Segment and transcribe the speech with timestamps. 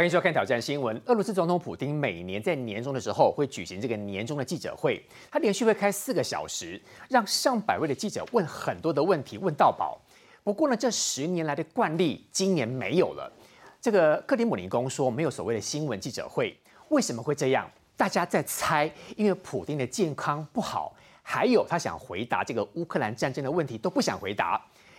[0.00, 0.98] 欢迎收看《挑战新闻》。
[1.04, 6.80] 俄罗斯总统普京每年在年终的时候会举行这个年终的记者会，他连续会开四个小时，
[7.10, 10.00] 让上百位的记者问很多的问题，问到饱。
[10.42, 13.30] 不过呢，这十年来的惯例今年没有了。
[13.78, 16.56] 这个克里姆林宫说没有所谓的新闻记者会，
[16.88, 17.70] 为什么会这样？
[17.94, 24.58] 大家在猜，因为普京的健康不好，还有他想回答这个乌克兰战争的问题都不想回答，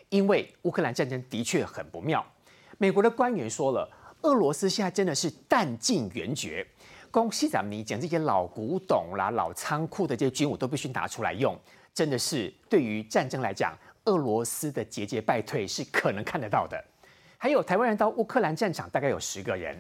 [0.10, 2.24] 因为乌克兰战争的确很不妙。
[2.78, 3.90] 美国的官员说了。
[4.22, 6.66] 俄罗斯现在真的是弹尽援绝，
[7.10, 11.58] 恭喜咱们讲这些老古董啦、老仓库的这些军武都必须拿出来用，
[11.94, 13.76] 真的是对于战争来讲，
[14.06, 16.84] 俄罗斯的节节败退是可能看得到的。
[17.38, 19.76] 还有台湾人到乌克兰战场大概有十个人，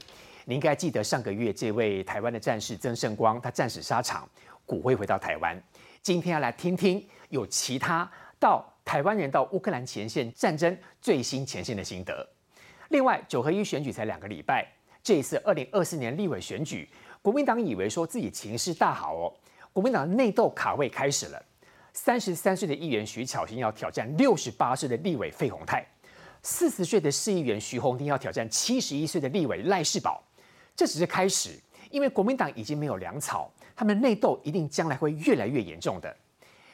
[0.45, 4.27] 你应该记得上个月这位台湾的战士曾胜光，他战死沙场，
[4.65, 5.61] 骨灰回到台湾。
[6.01, 12.27] 今天要来听听有其他到台湾人到乌克兰前线战争最新前线的心得。
[12.91, 14.67] 另外，九合一选举才两个礼拜，
[15.01, 16.87] 这一次二零二四年立委选举，
[17.21, 19.33] 国民党以为说自己情势大好哦，
[19.71, 21.41] 国民党内斗卡位开始了。
[21.93, 25.87] 三十三岁的议员徐巧芯要挑战六十八岁的立委费鸿泰，
[26.43, 30.21] 四十岁的市议员徐宏丁要挑战七十一岁的立委赖世宝。
[30.75, 31.57] 这只是开始，
[31.91, 36.13] 因为国民党已经没有粮草，他们内斗一定将来会越来越严重的。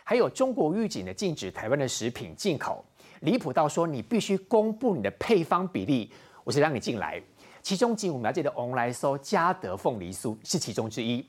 [0.04, 2.84] 还有中国预警的禁止台湾的食品进口。
[3.22, 6.12] 离谱到说，你必须公布你的配方比例，
[6.44, 7.22] 我才让你进来。
[7.62, 11.26] 其中，仅我们了解的翁来搜嘉德凤梨酥是其中之一。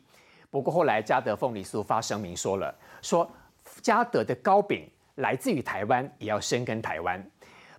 [0.50, 3.28] 不过后来，嘉德凤梨酥发声明说了，说
[3.82, 7.24] 嘉德的糕饼来自于台湾，也要深耕台湾。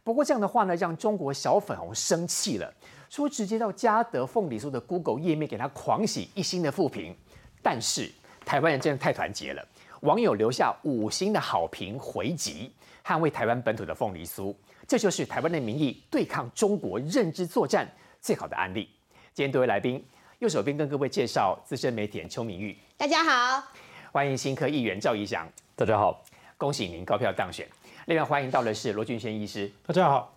[0.03, 2.73] 不过这样的话呢，让中国小粉红生气了，
[3.09, 7.15] 说直接到嘉德凤梨酥的 Google 页面给他狂喜一星的负评。
[7.61, 8.11] 但是
[8.45, 9.65] 台湾人真的太团结了，
[10.01, 12.71] 网友留下五星的好评回击。
[13.09, 14.53] 捍卫台湾本土的凤梨酥，
[14.87, 17.89] 这就是台湾的民意对抗中国认知作战
[18.21, 18.87] 最好的案例。
[19.33, 20.05] 今天多位来宾，
[20.37, 23.67] 右手边跟各位介绍资深媒体人邱明玉，大家好；
[24.11, 26.23] 欢迎新科议员赵怡翔，大家好；
[26.55, 27.67] 恭喜您高票当选。
[28.05, 30.31] 另外欢迎到的是罗俊轩医师，大家好；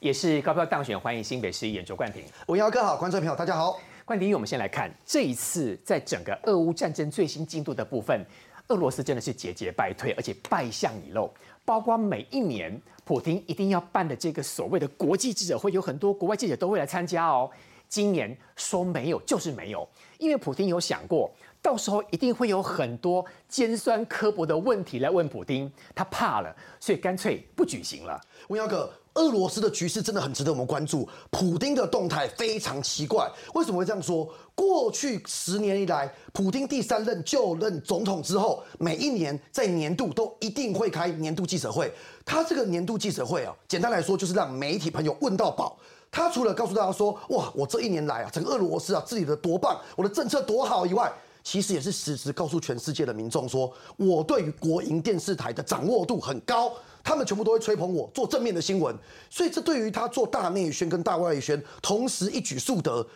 [0.00, 3.78] 也是高票当选，欢迎新北市议员卓冠廷，文耀哥好，观众朋友大家好。
[4.06, 8.24] 冠廷，我们先来看这一次在整个俄乌战争最新进度的部分，
[8.68, 11.30] 俄罗斯真的是节节败退，而且败相已露。
[11.66, 17.50] 包括每一年普京一定要办的这个所谓的国际记者会，有很多国外记者都会来参加哦。
[17.88, 19.86] 今年说没有就是没有，
[20.18, 28.20] 因为普京有想过，到时候一定会有很多尖酸刻薄的问题来问普京，他怕了，所以干脆不举行了。
[28.48, 28.90] 吴耀哥。
[29.16, 33.30] 俄罗斯的局势真的很值得我们关注，普京的动态非常奇怪。
[33.54, 34.32] 为什么会这样说？
[34.54, 41.92] 过去十年以来，普京第三任就任总统之后，每一年在年度都一定会开年度记者会。
[42.24, 45.76] 他这个年度记者会啊，简单来说就是让媒体朋友问到饱。
[46.10, 51.12] 他除了告诉大家说，哇，我这一年来啊，整个俄罗斯啊，自己的多棒，我的政策多好以外，
[51.46, 56.72] 其实也是实时告诉全世界的民众说，我对于国营电视台的掌握度很高。
[57.04, 58.92] 他们全部都会吹捧我做正面的新闻，
[59.30, 63.06] 所以这对于他做大内宣跟大外宣同时一举数得。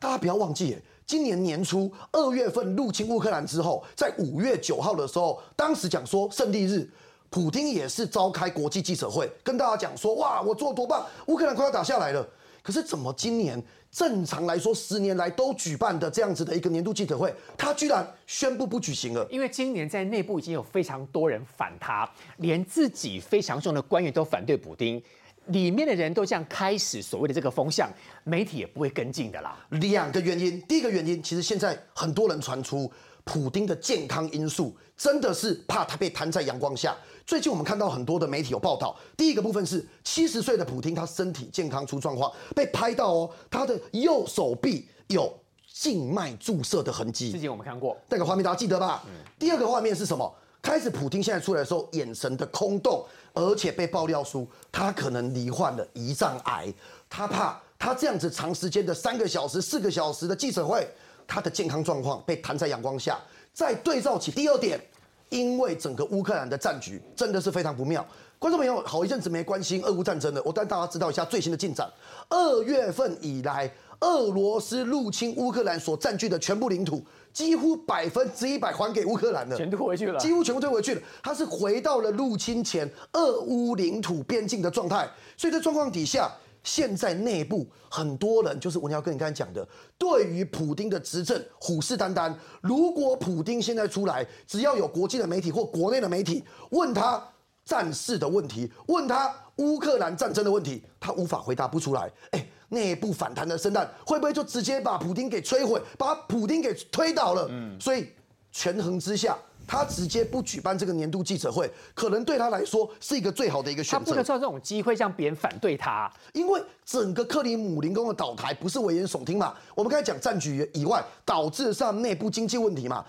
[0.00, 6.90] 大家不要忘记，今年年初二月份入侵乌克兰之后，在五月九号的时候，当时讲说胜利日，
[7.30, 12.28] 普京也是召开国际记者会，跟大家讲说，哇，我做多棒，乌克兰快要打下来了。
[12.60, 13.62] 可是怎么今年？
[13.90, 19.26] 正常来说，十年来都举办的这样子的一个年度记者会，他居然宣布不举行了。
[19.30, 25.02] 因为今年在内部已经有非常多人反他，连自己非常重的官员都反对补丁，
[25.46, 27.90] 里面的人都这样开始所谓的这个风向，
[28.24, 29.56] 媒体也不会跟进的啦。
[29.70, 32.90] 两个原因，第一个原因，其实现在很多人传出。
[33.24, 36.96] 普丁的健康因素真的是怕他被摊在阳光下。
[37.28, 45.30] 最近我们看到很多的媒体有报道，第一个部分是七十岁的普京，他身体健康出状况，被拍到哦，他的右手臂有
[45.70, 47.30] 静脉注射的痕迹。
[47.30, 49.04] 之前我们看过那个画面，大家记得吧？
[49.38, 50.34] 第二个画面是什么？
[50.62, 53.04] 开始普京现在出来的时候，眼神的空洞，
[53.34, 56.72] 而且被爆料出他可能罹患了胰脏癌，
[57.10, 60.88] 他怕他这样子长时间的三个小时、四个小时的记者会。
[61.26, 63.20] 他的健康状况被弹在阳光下，
[63.52, 64.80] 再对照起第二点，
[65.28, 68.06] 因为整个乌克兰的战局真的是非常不妙。
[68.38, 71.90] 观众朋友，好一阵子没关心俄乌战争了，我带大家知道一下最新的进展。
[72.28, 73.70] 二月份以来，
[74.00, 77.02] 俄罗斯入侵乌克兰所占据的全部领土，
[77.32, 81.02] 几乎百分之一百还给乌克兰了，全退回去了，几乎全部退回去了。
[81.22, 85.08] 它是回到了入侵前俄乌领土边境的状态。
[85.36, 86.30] 所以在状况底下。
[86.62, 89.66] 现在内部很多人就是我要跟你刚才讲的，
[89.96, 92.34] 对于普丁的执政虎视眈眈。
[92.60, 97.22] 如果普丁现在出来，只要有国际的媒体或国内的媒体问他
[97.64, 102.10] 战事的问题，问他乌克兰战争的问题，他无法回答不出来。
[102.30, 107.50] 哎，内部反弹的声浪，会不会就直接把普丁给摧毁，把普丁给推倒了？
[107.80, 108.08] 所以
[108.52, 109.36] 权衡之下。
[109.68, 113.98] 他直接不举办这个年度记者会，可能对他来说是一个最好的一个选择。
[113.98, 119.54] 他不能造这种机会让别人反对他，因为整个克里姆林宫的倒台不是危言耸听嘛？
[119.74, 123.04] 我们刚才讲战局以外，导致上内部经济问题嘛？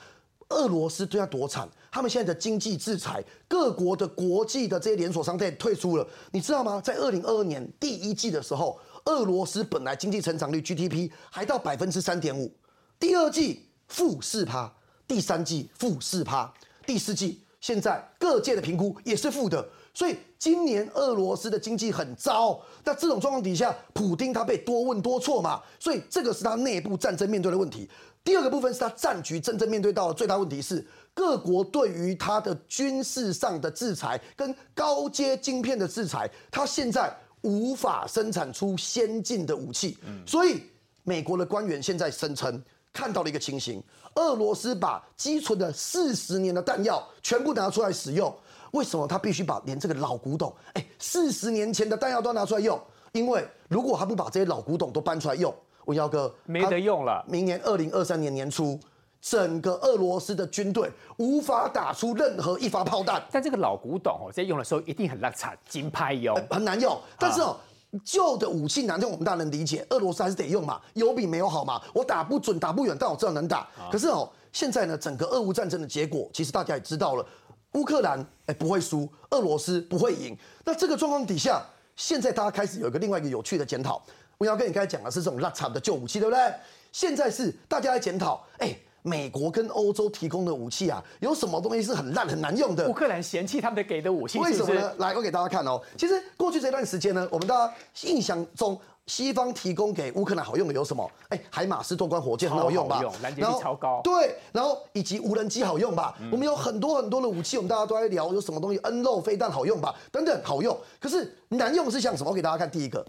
[0.49, 6.81] 俄罗斯对他多惨，他们现在的经济制裁，各国的国际的这些连锁商店退出了，你知道吗？
[6.83, 12.51] 在二零二二年第一季的时候，俄罗斯本来经济成长率 GDP 还到百分之三点五，
[12.99, 14.73] 第二季负四趴。
[15.09, 16.53] 第三季负四趴，
[16.85, 22.61] 第四季现在各界的评估也是负的，所以今年俄罗斯的经济很糟。
[22.83, 27.89] 那这种状况底下，普丁他被多问多错嘛，所以这个是他内部战争面对的问题。
[28.23, 30.85] 第二个部分是他战局真正面对到的最大问题是，
[31.15, 37.11] 各国对于他的军事上的制裁跟高阶晶片的制裁，他现在
[37.41, 39.97] 无法生产出先进的武器。
[40.27, 40.61] 所以
[41.01, 42.63] 美国的官员现在声称。
[42.91, 43.81] 看到了一个情形，
[44.15, 48.33] 俄罗斯把积存的四十年的弹药全部拿出来使用。
[48.71, 52.79] 为什么他必须把连这个老古董，哎，四十年前的弹药都拿出来用？
[53.13, 55.53] 因为如果他不把这些老古董都搬出来用，
[55.85, 57.23] 我耀哥没得用了。
[57.27, 58.79] 明年二零二三年年初，
[59.21, 63.23] 整个俄罗斯的军队无法打出任何一发炮弹。
[63.31, 66.99] 但这个老古董哦，在用的时候一定很烂惨，金牌油很难用。
[67.17, 67.57] 但是哦。
[68.03, 69.85] 旧的武器难用，我们当然能理解。
[69.89, 71.81] 俄罗斯还是得用嘛，有比没有好嘛。
[71.93, 73.67] 我打不准，打不远，但我知道能打。
[73.91, 77.25] 可是哦，现在呢，整个俄乌战争的结果，其实大家也知道了，
[77.73, 80.37] 乌克兰哎不会输，俄罗斯不会赢。
[80.63, 81.65] 那这个状况底下，
[81.95, 84.01] 现在大家开始有一个另外一个有趣的检讨。
[84.37, 86.53] 我要跟你刚才讲的是这种拉惨的旧武器，对不对？
[86.91, 88.77] 现在是大家来检讨，哎。
[89.01, 92.87] 美国跟欧洲提供的武器啊，有什么东西是很烂很难用的？
[92.87, 94.93] 乌克兰嫌弃他们的给的武器，为什么呢？
[94.97, 95.81] 来，我给大家看哦。
[95.97, 97.73] 其实过去这段时间呢，我们大家
[98.03, 101.09] 印象中，西方提供给乌克兰好用的有什么？
[101.29, 103.01] 哎，海马斯多管火箭很好用吧？
[103.23, 104.01] 拦截力超高。
[104.03, 106.15] 对，然后以及无人机好用吧？
[106.31, 109.95] 我们有很多很多的武器，我们大家都在聊有什么东西，N 肉飞弹好用吧？
[110.11, 110.77] 等等好用。
[110.99, 112.29] 可是难用是像什么？
[112.29, 113.05] 我给大家看第一个，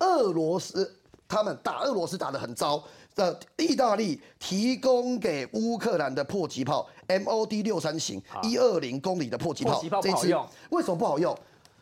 [0.00, 0.94] 俄罗斯
[1.28, 2.82] 他们打俄罗斯打得很糟。
[3.18, 10.32] 的意大利提供给乌克兰的迫击炮 MOD 六三型一二零公里的迫击炮，这一次
[10.70, 11.36] 为什么不好用？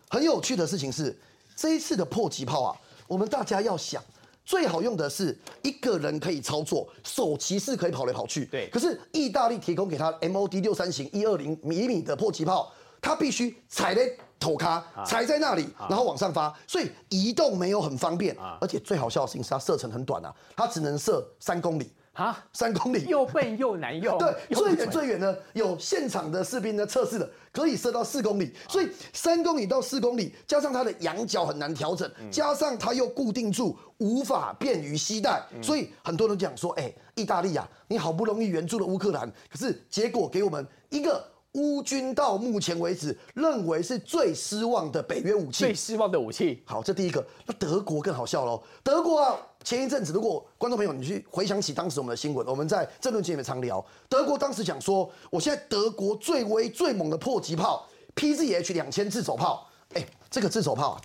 [0.09, 1.15] 很有趣的事情是，
[1.55, 2.75] 这一次的迫击炮啊，
[3.07, 4.03] 我们大家要想，
[4.47, 8.47] 最好用的是一个人可以操作，手骑士可以跑来跑去。
[8.47, 14.03] 对，可是意大利提供给他 MOD 六三型一二零米米的迫击炮，他必须踩在。
[14.39, 21.91] 头卡踩在那里，然后往上发，所以移动没有很方便，而且最好笑的事情是它射程很短啊，它只能射三公里。
[22.13, 23.07] 啊，三公里。
[23.07, 24.19] 又笨又难用。
[24.19, 41.27] 对，最远最远呢，有现场的士兵呢测试的，可以射到四公里，所以三公里到四公里，加上它的仰角很难调整，加上它又固定住，无法便于携带，所以很多人讲说，哎，意大利啊，你好不容易援助了乌克兰，可是结果给我们一个。
[41.57, 46.63] 乌军到目前为止认为是最失望的北约武器，最失望的武器。
[46.67, 47.27] 好，这第一个。
[47.47, 48.63] 那德国更好笑喽。
[48.85, 61.01] 德国啊，前一阵子，如果观众朋友你去回想起当时我们的新闻，我们在这论节里面常聊，德国当时讲说，我现在德国最威最猛的迫击炮 PZH 两千自走炮，哎，这个自走炮啊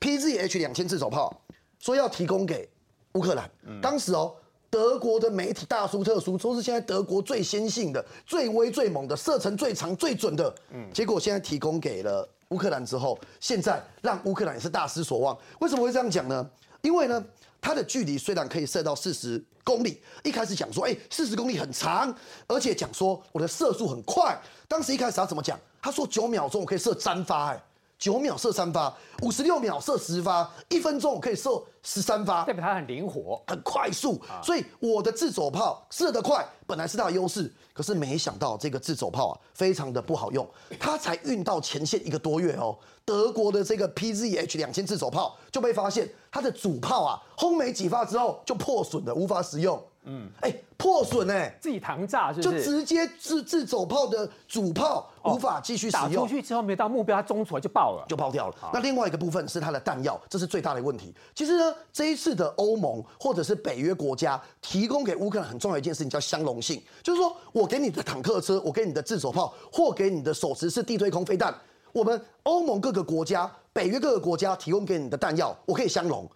[0.00, 1.40] ，PZH 两千自走炮
[1.78, 2.68] 说要提供给
[3.12, 3.48] 乌克兰，
[3.80, 4.34] 当时哦。
[4.76, 10.54] 德国的媒体大书特书，说是现在德国最先进的、最威最猛的、射程最长最准的。
[10.70, 15.34] 嗯，结果现在提供给了乌克兰之后，现在让乌克兰也是大失所望。
[15.60, 16.46] 为什么会这样讲呢？
[16.82, 17.24] 因为呢，
[17.58, 22.14] 它的距离虽然可以射到四十公里，一开始讲说，哎，四十公里很长，
[22.46, 24.38] 而且讲说我的射速很快。
[24.68, 25.58] 当时一开始他怎么讲？
[25.80, 27.62] 他说九秒钟我可以射三发，哎。
[27.98, 34.20] 九秒射三发，五十六秒射十发，一分钟可以射十三发，代表它很灵活、很快速。
[34.42, 37.52] 所以我的自走炮射得快，本来是它的优势。
[37.72, 40.46] 可是没想到这个自走炮啊，非常的不好用。
[40.78, 49.82] 它才运到前线一个多月哦，德国的这个 PZH 两千自走炮就被发现，它的主炮啊，轰没几发之后就破损了，无法使用。
[50.08, 58.54] 嗯，哎，破损哎，自己膛炸是就直接自自走炮的主炮无法继续使用，打出去之后没到目标，它中出来就爆了，就爆掉了。
[58.72, 61.12] 那另外一个部分是它的弹药，这是最大的问题。
[61.34, 71.52] 其实呢，这一次的欧盟或者是北约国家提供给乌克兰很重要一件事情叫相容性，就是说我给你的坦克车，我给你的自走炮，或给你的手持式地对空飞弹，
[71.92, 76.30] 我们欧盟各个国家、北约各个国家提供给你的弹药，我可以相容。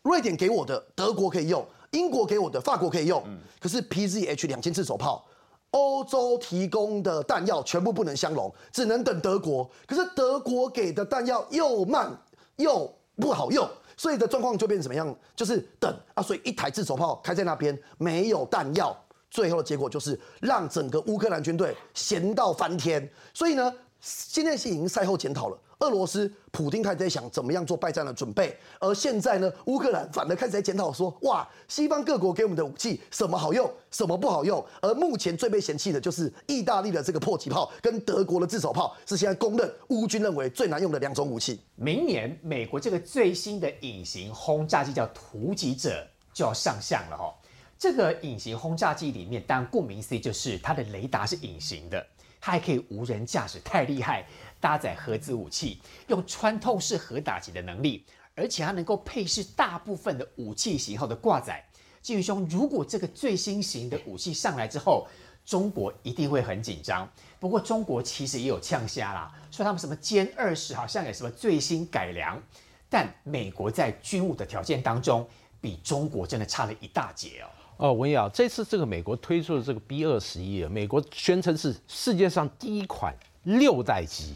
[0.00, 1.62] 瑞典给我的，德国可以用。
[1.92, 3.22] 英国给我的，法国可以用，
[3.60, 5.24] 可是 PZH 两千自走炮，
[5.70, 9.70] 欧洲提供的弹药全部不能相容，只能等德国。
[9.86, 12.10] 可是德国给的弹药又慢
[12.56, 13.68] 又不好用。
[13.94, 15.14] 所以的状况就变成怎么样？
[15.36, 18.96] 就是等啊，所以一台自走炮开在那边没有弹药，
[19.30, 23.06] 最后的结果就是让整个乌克兰军队闲到翻天。
[23.34, 25.58] 所以呢，现在是已经赛后检讨了。
[25.82, 34.64] 俄罗斯普丁开始在想怎么样做败战的准备，而现在呢，乌克兰反而开始在检讨说：哇，西方各国给我们的武器什么好用，什么不好用？
[34.80, 41.60] 而目前最被嫌弃的就是意大利的这个迫击炮跟德国的自走炮，是现在公认乌军认为最难用的两种武器。
[41.74, 47.34] 明年美国这个最新的隐形轰炸机叫突击者就要上相了哈。
[47.76, 52.06] 这个隐形轰炸机里面，当然顾名思义就是它的雷达是隐形的，
[52.42, 54.26] 它还可以无人驾驶，太厉害。
[54.60, 58.06] 搭载核子武器，用穿透式核打击的能力，
[58.36, 61.64] 而且它能够配饰大部分的武器型号的挂载。
[62.00, 65.08] 金宇兄，如果这个最新型的武器上来之后，
[65.44, 67.08] 中国一定会很紧张。
[67.40, 72.40] 不过中国其实也有呛虾啦，说他们什么歼二十好像有什么最新改良，
[72.88, 75.28] 但美国在军务的条件当中，
[75.60, 77.50] 比中国真的差了一大截哦。
[77.76, 83.14] 哦，文瑶，这次这个美国推出的这个 B 二十一，美国宣称是世界上第一款
[83.44, 84.34] 六代机。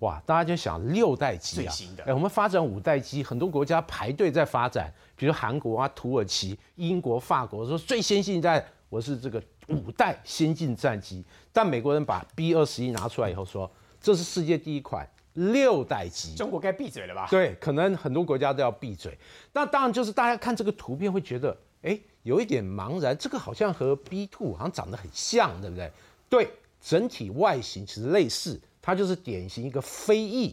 [0.00, 1.72] 哇，大家就想六代机啊，
[2.04, 13.70] 哎，我们发展五代机，很多国家排队在发展，比如韩国啊、土耳其、英国、法国说最先进在我是这个五代先进战机，但美国人把 B 二十一拿出来以后说
[14.00, 17.28] 这是世界第一款六代机，中国该闭嘴了吧？
[17.30, 19.16] 对，可能很多国家都要闭嘴。
[19.52, 25.90] 那当然就是大家看这个图片会觉得，哎，有一点茫然，这个好像和 B two 好像长得很像，对不对？
[26.28, 26.50] 对，
[26.80, 28.60] 整体外形其实类似。
[28.84, 30.52] 它就是典型一个飞翼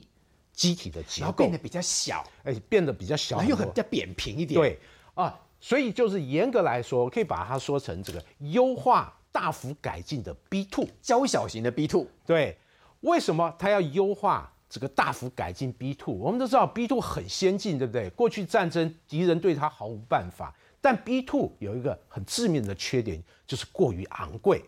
[0.54, 4.60] 机体的结构，然后变得比较小，哎，变得比较小，又很比较扁平一点。
[4.60, 4.80] 对
[5.16, 12.06] 啊，所以就是严格来说，可以把它说成这个优化、大幅改进的 B two 娇小型的 B two。
[12.24, 12.56] 对，
[13.00, 16.14] 为什么它要优化这个大幅改进 B two？
[16.14, 18.08] 我们都知道 B two 很先进，对不对？
[18.12, 24.64] 过去战争敌人对它毫无办法，但 B two 有一个很致命的缺点，就是过于昂贵。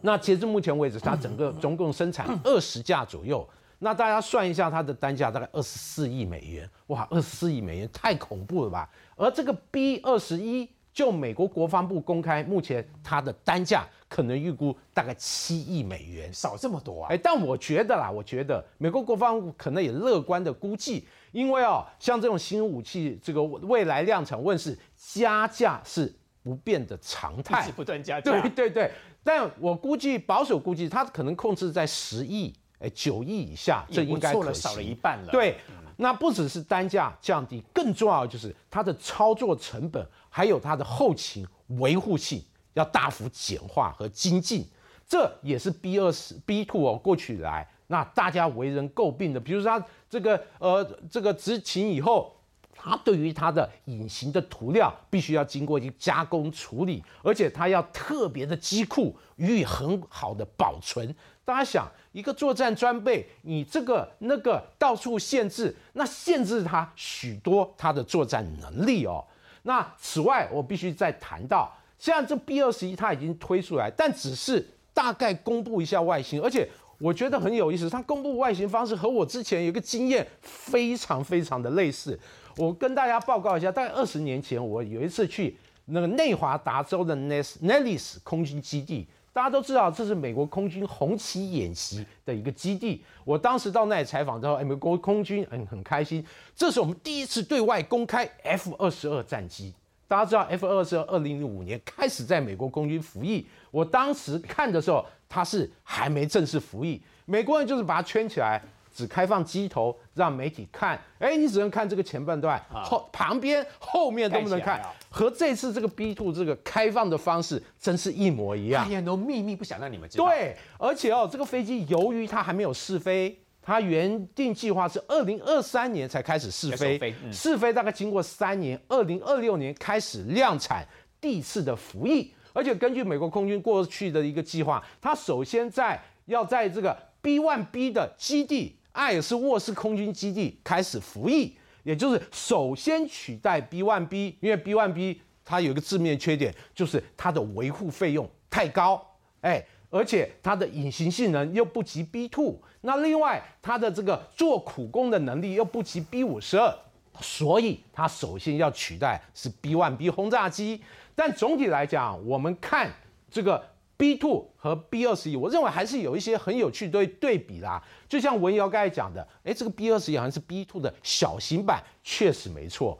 [0.00, 3.48] 那截至目前为止，它整个 总共生产二十架左右。
[3.78, 6.68] 那大家算一下，它的单价大概二十四亿美元。
[6.88, 8.88] 哇，二十四亿美元太恐怖了吧？
[9.16, 17.08] 而这个 B 二十一，就美国国防部公开，目前它的单价可能预估大概七亿美元，少这么多啊？
[17.10, 28.40] 哎，但我觉得啦，我觉得美国国防部可能也乐观的估计，因为哦，像这种新武器，这个未来量产问世，加价是不变的常态，不断加价。
[28.40, 28.90] 对对对。
[29.24, 35.30] 但我估计保守估计，它可能控制在十亿，哎，九亿以下，这应该可少了一半了。
[35.30, 35.56] 对，
[35.96, 41.46] 那不只是单价降低，更重要的就是它的操作成本，还有它的后勤
[41.78, 44.66] 维护性要大幅简化和精进。
[45.06, 52.36] 这也是 B 二十 B two 哦，过去来那大家为人诟病的，比如说它这个呃这个执勤以后。
[52.84, 61.14] 它对于它的隐形的涂料必须要经过一个加工处理，而且它要特别的机库予以很好的保存。
[61.44, 69.24] 大家想，一个作战装备，你这个那个到处限制，那限制它许多它的作战能力哦。
[69.62, 76.68] 那此外，我必须再谈到，现在这 B 二十一它已经推出来，但只是大概公布一下外形，而且
[77.02, 82.16] 我觉得很有意思，它公布外形方式和我之前有一个经验非常非常的类似。
[82.56, 85.56] 我跟大家报告一下，大概二十年前，我有一次去
[85.86, 93.02] 那个内华达州的 Nellis 空军基地，大家都知道这是美国空军红旗演习的一个基地。
[93.24, 99.74] 我当时到那里采访之后，美国空军很很开心，这是我们第一次对外公开 F 二十二战机。
[100.12, 108.62] 大家知道 F 二是二二零零五年开始在美国空军服役，我当时看的时候，它是还没正式服役，美国人就是把它圈起来。
[108.94, 114.82] 只开放机头让媒体看，哎，你只能看这个前半段，后旁边后面都不能看。
[115.08, 118.84] 和这次这个 B two 这个开放的方式真是一模一样。
[118.84, 120.26] 很多秘密不想让你们知道。
[120.26, 130.86] 对，而且哦，这个飞机由于它还没有试飞，它原定计划是二零二三年才开始试飞，试飞大概经过三年，二零二六年开始量产
[131.20, 132.34] 第一次的服役。
[132.52, 138.76] 而且根据美国空军过去的一个计划，它首先在要在这个 B one B 的基地。
[138.92, 145.16] 艾尔斯沃斯空军基地开始服役，也就是首先取代 B1B，因为 B1B
[145.46, 149.02] 它有一个致命缺点，就是它的维护费用太高，
[149.40, 156.74] 哎，而且它的隐形性能又不及 B2，那另外它的这个做苦工的能力又不及 B52，
[157.20, 160.82] 所以它首先要取代是 B one B 轰炸机。
[161.14, 162.90] 但总体来讲，我们看
[163.30, 163.62] 这个
[163.96, 167.82] B two 和 B 二十一，我认为还是有一些很有趣的对比啦。
[168.08, 172.98] 就像文瑶刚才讲的，哎，这个 B 二十一好像是 B two 的小型版，确实没错。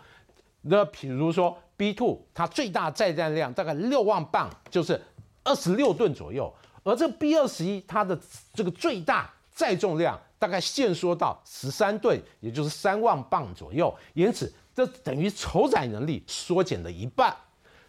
[0.60, 5.00] 那比如说 B two，它最大载弹量大概六万磅，就是
[5.42, 8.16] 二十六吨左右，而这 B 二十一它的
[8.54, 17.34] 这个最大载重量大概限缩到十三吨，也就是三万磅左右，因此这等于筹载能力缩减了一半。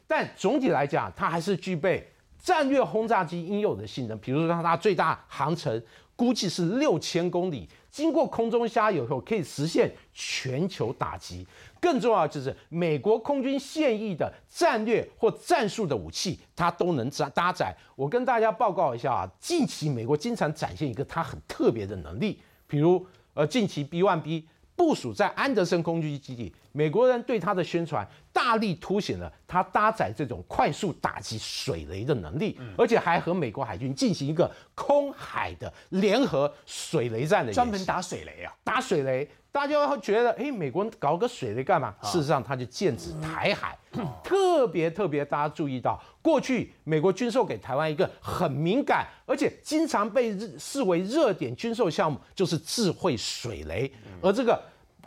[0.06, 5.82] 但总体来讲，它还是具备战略轰炸机应有的性能，比如说它最大航程
[6.16, 11.46] 估计是六千公里，经过空中加油后可以实现全球打击。
[11.80, 17.76] 更重要就是美国空军现役的战略或战术的武器，它都能搭搭载。
[17.96, 24.46] 我跟大家报告一下啊，近期美国经常展现一个它很特别的能力，比如呃近期 B1B
[24.76, 39.30] 部署在安德森空军基地，美国人对它的宣传大力凸显了它搭载这种快速打击水雷的能力，而且还和美国海军进行一个空海的联合水雷战的专门打水雷啊，打水雷。
[39.52, 41.94] 大家会觉得，哎，美国搞个水雷干嘛？
[42.02, 43.78] 事实上，他就剑指台海。
[44.24, 53.94] 特别特别，大家注意到，过去美国军售给台湾一个很敏感，而且经常被视为热点军售项目，就是智慧水雷。
[54.24, 54.60] 而这个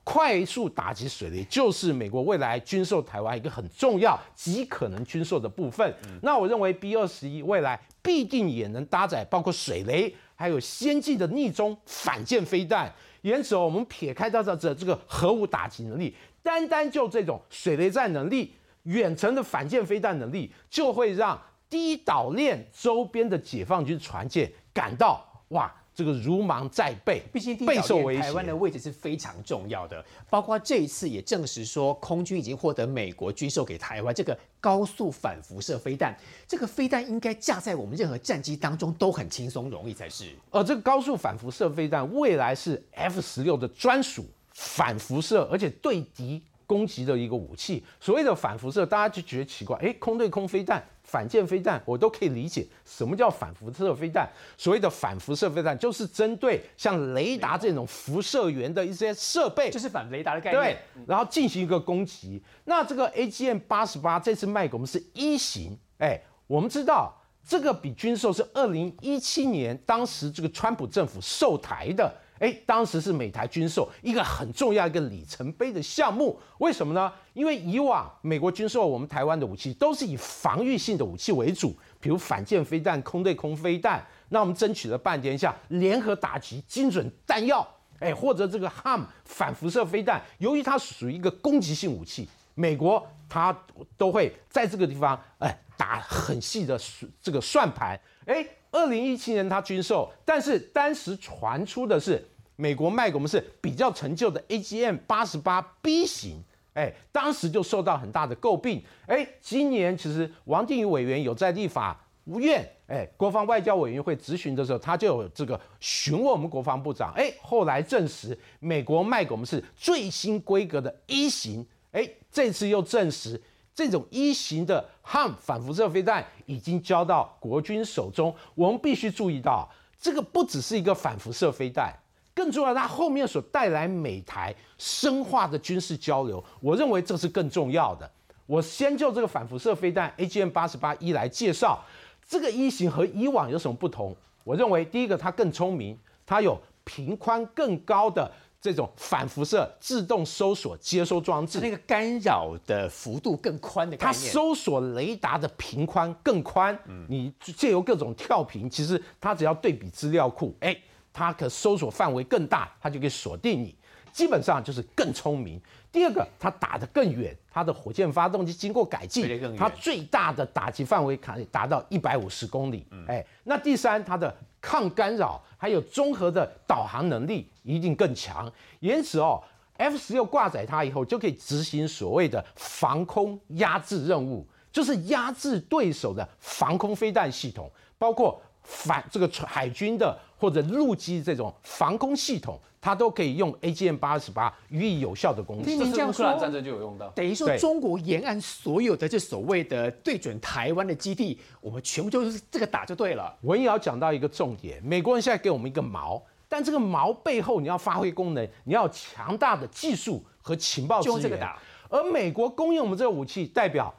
[0.08, 5.92] 快速打击水雷，就是美国未来军售台湾一个很重要、极可能军售的部分。
[6.22, 12.90] 那我认为 B 二十一未来必定也能搭载包括水雷，还有先进的逆中反舰飞弹。
[13.22, 21.36] 因此，我们撇开它的这这个核武打击能力，单单就这种水雷战能力、远程的反舰飞弹能力，就会让
[21.68, 25.74] 低岛链周边的解放军船舰感到哇。
[25.96, 28.20] 这个如芒在背，毕竟备受威胁。
[28.20, 36.14] 台湾的位置是非常重要的，包括这一次也证实说，空军已经获得美国军售给台湾这个高速反辐射飞弹，
[36.46, 40.26] 这个飞弹应该架在我们任何战机当中都很轻松容易才是。
[40.50, 46.42] 而这个高速反辐射飞弹未来是 F 十六的专属反辐射，而且对敌。
[46.68, 52.66] 攻击的一个武器，所谓的反辐射，大家就觉得奇怪，哎，空对空飞弹、反舰飞弹，我都可以理解。
[52.84, 54.28] 什么叫反辐射飞弹？
[54.58, 62.42] 所谓的反辐射飞弹，就是针对像雷达这种辐射源的一些设备，就是反雷达的概念，对，然后进行一个攻击。
[62.64, 67.14] 那这个 AGM 八十八这次卖给我们是一型，哎，我们知道
[67.46, 72.12] 这个比军售是二零一七年当时这个川普政府售台的。
[72.38, 77.10] 哎，当时是美台军售一个很重要一个里程碑的项目，为什么呢？
[77.32, 87.66] 因为以往美国军售我们台湾的武器都是以防御性的武器为主，比如反舰飞弹、空对空飞弹，那我们争取了半天下联合打击精准弹药，
[87.98, 93.56] 哎，或者这个 HAM 反辐射飞弹，由于它属于一个攻击性武器，美国它
[93.96, 96.78] 都会在这个地方哎打很细的
[97.22, 98.46] 这个算盘，哎。
[98.76, 102.22] 二零一七年他军售，但是当时传出的是
[102.56, 108.84] 美国卖给我们是比较陈旧的 AGM 八十八 B 型，哎，当时就受到很大的诟病。
[109.06, 123.40] 哎，今年其实王定宇委员有在立法院，哎，国防外交委员会咨询的时候，他就有这个询问我们国防部长，哎，后来证实美国卖给我们是最新规格的一型，哎，这次又证实。
[123.76, 129.68] 这种一型的汉反辐射飞弹已经交到国军手中，我们必须注意到，
[130.00, 131.94] 这个不只是一个反辐射飞弹，
[132.34, 138.10] 更重要，它后面所带来美台深化的军事交流，我认为这是更重要的。
[138.46, 141.84] 我先就这个反辐射飞弹 AGM 八十八一来介绍，
[142.26, 144.16] 这个一型和以往有什么不同？
[144.42, 148.32] 我认为第一个，它更聪明，它有平宽更高的。
[148.60, 156.76] 这种反辐射自动搜索接收装置，那个干扰的幅度更宽的，它搜索雷达的频宽更宽。
[156.86, 160.76] 嗯，你借由各种跳频，其实它只要对比资料库，哎，
[161.12, 163.76] 它可搜索范围更大，它就可以锁定你。
[164.12, 165.60] 基本上就是更聪明。
[165.92, 172.86] 第二个，它打得更远，它的火箭发动机经过改进，它最大的打击范围可以达到一百五十公里。
[173.06, 174.34] 哎，那第三，它的
[174.66, 179.40] 抗干扰还有综合的导航能力一定更强，因此哦
[179.76, 195.74] ，F 十六挂载它以后就可以执行所谓的防空压制任务，就是压制对手的防空飞弹系统，包括反这个海军的或者陆基这种防空系统，它都可以用 AGM 八十八予以有效的攻击。
[195.74, 203.36] 您这样说，战争就有用到，等于说中国沿岸所有的这所谓的对准台湾的基地，我们全部就是这个打就对了。
[203.40, 211.16] 文瑶讲到一个重点，美国人现在给我们一个矛，但这个矛背后你要发挥功能，你要强大的技术和情报资源。
[211.16, 213.92] 就这个打，而美国供应我们这个武器，代表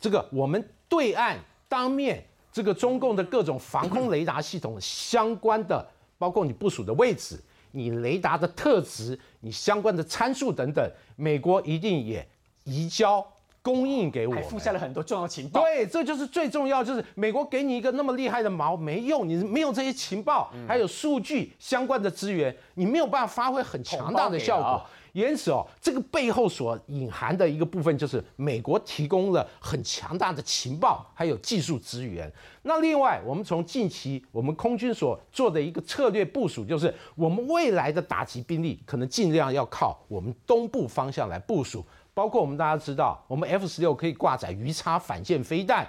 [0.00, 1.36] 这个我们对岸
[1.68, 2.24] 当面。
[2.52, 5.86] 这个中共的各种防空雷达系统相关的，
[6.18, 7.40] 包括你部署的位置、
[7.72, 12.26] 你雷达的特质、你相关的参数等等，美国一定也
[12.64, 13.26] 移交
[13.62, 14.42] 供应给我们。
[14.42, 15.62] 还附下了很多重要情报。
[15.62, 24.82] 对，这就是最重要，就是美国给你一个那么厉害的矛没用，你没有这些情报，还有数据相关的资源，你没有办法发挥很强大的效果。
[25.12, 32.32] 因此哦，这个背后所隐含的一个部分就是美国提供了很强大的情报，还有技术资源。
[32.62, 41.84] 那另外，我们从近期我们空军所做的一个策略部署，就是我们未来的打击兵力可能尽量要靠我们东部方向来部署。
[42.14, 45.86] 包括我们大家知道，我们 F 十六可以挂载鱼叉反舰飞弹，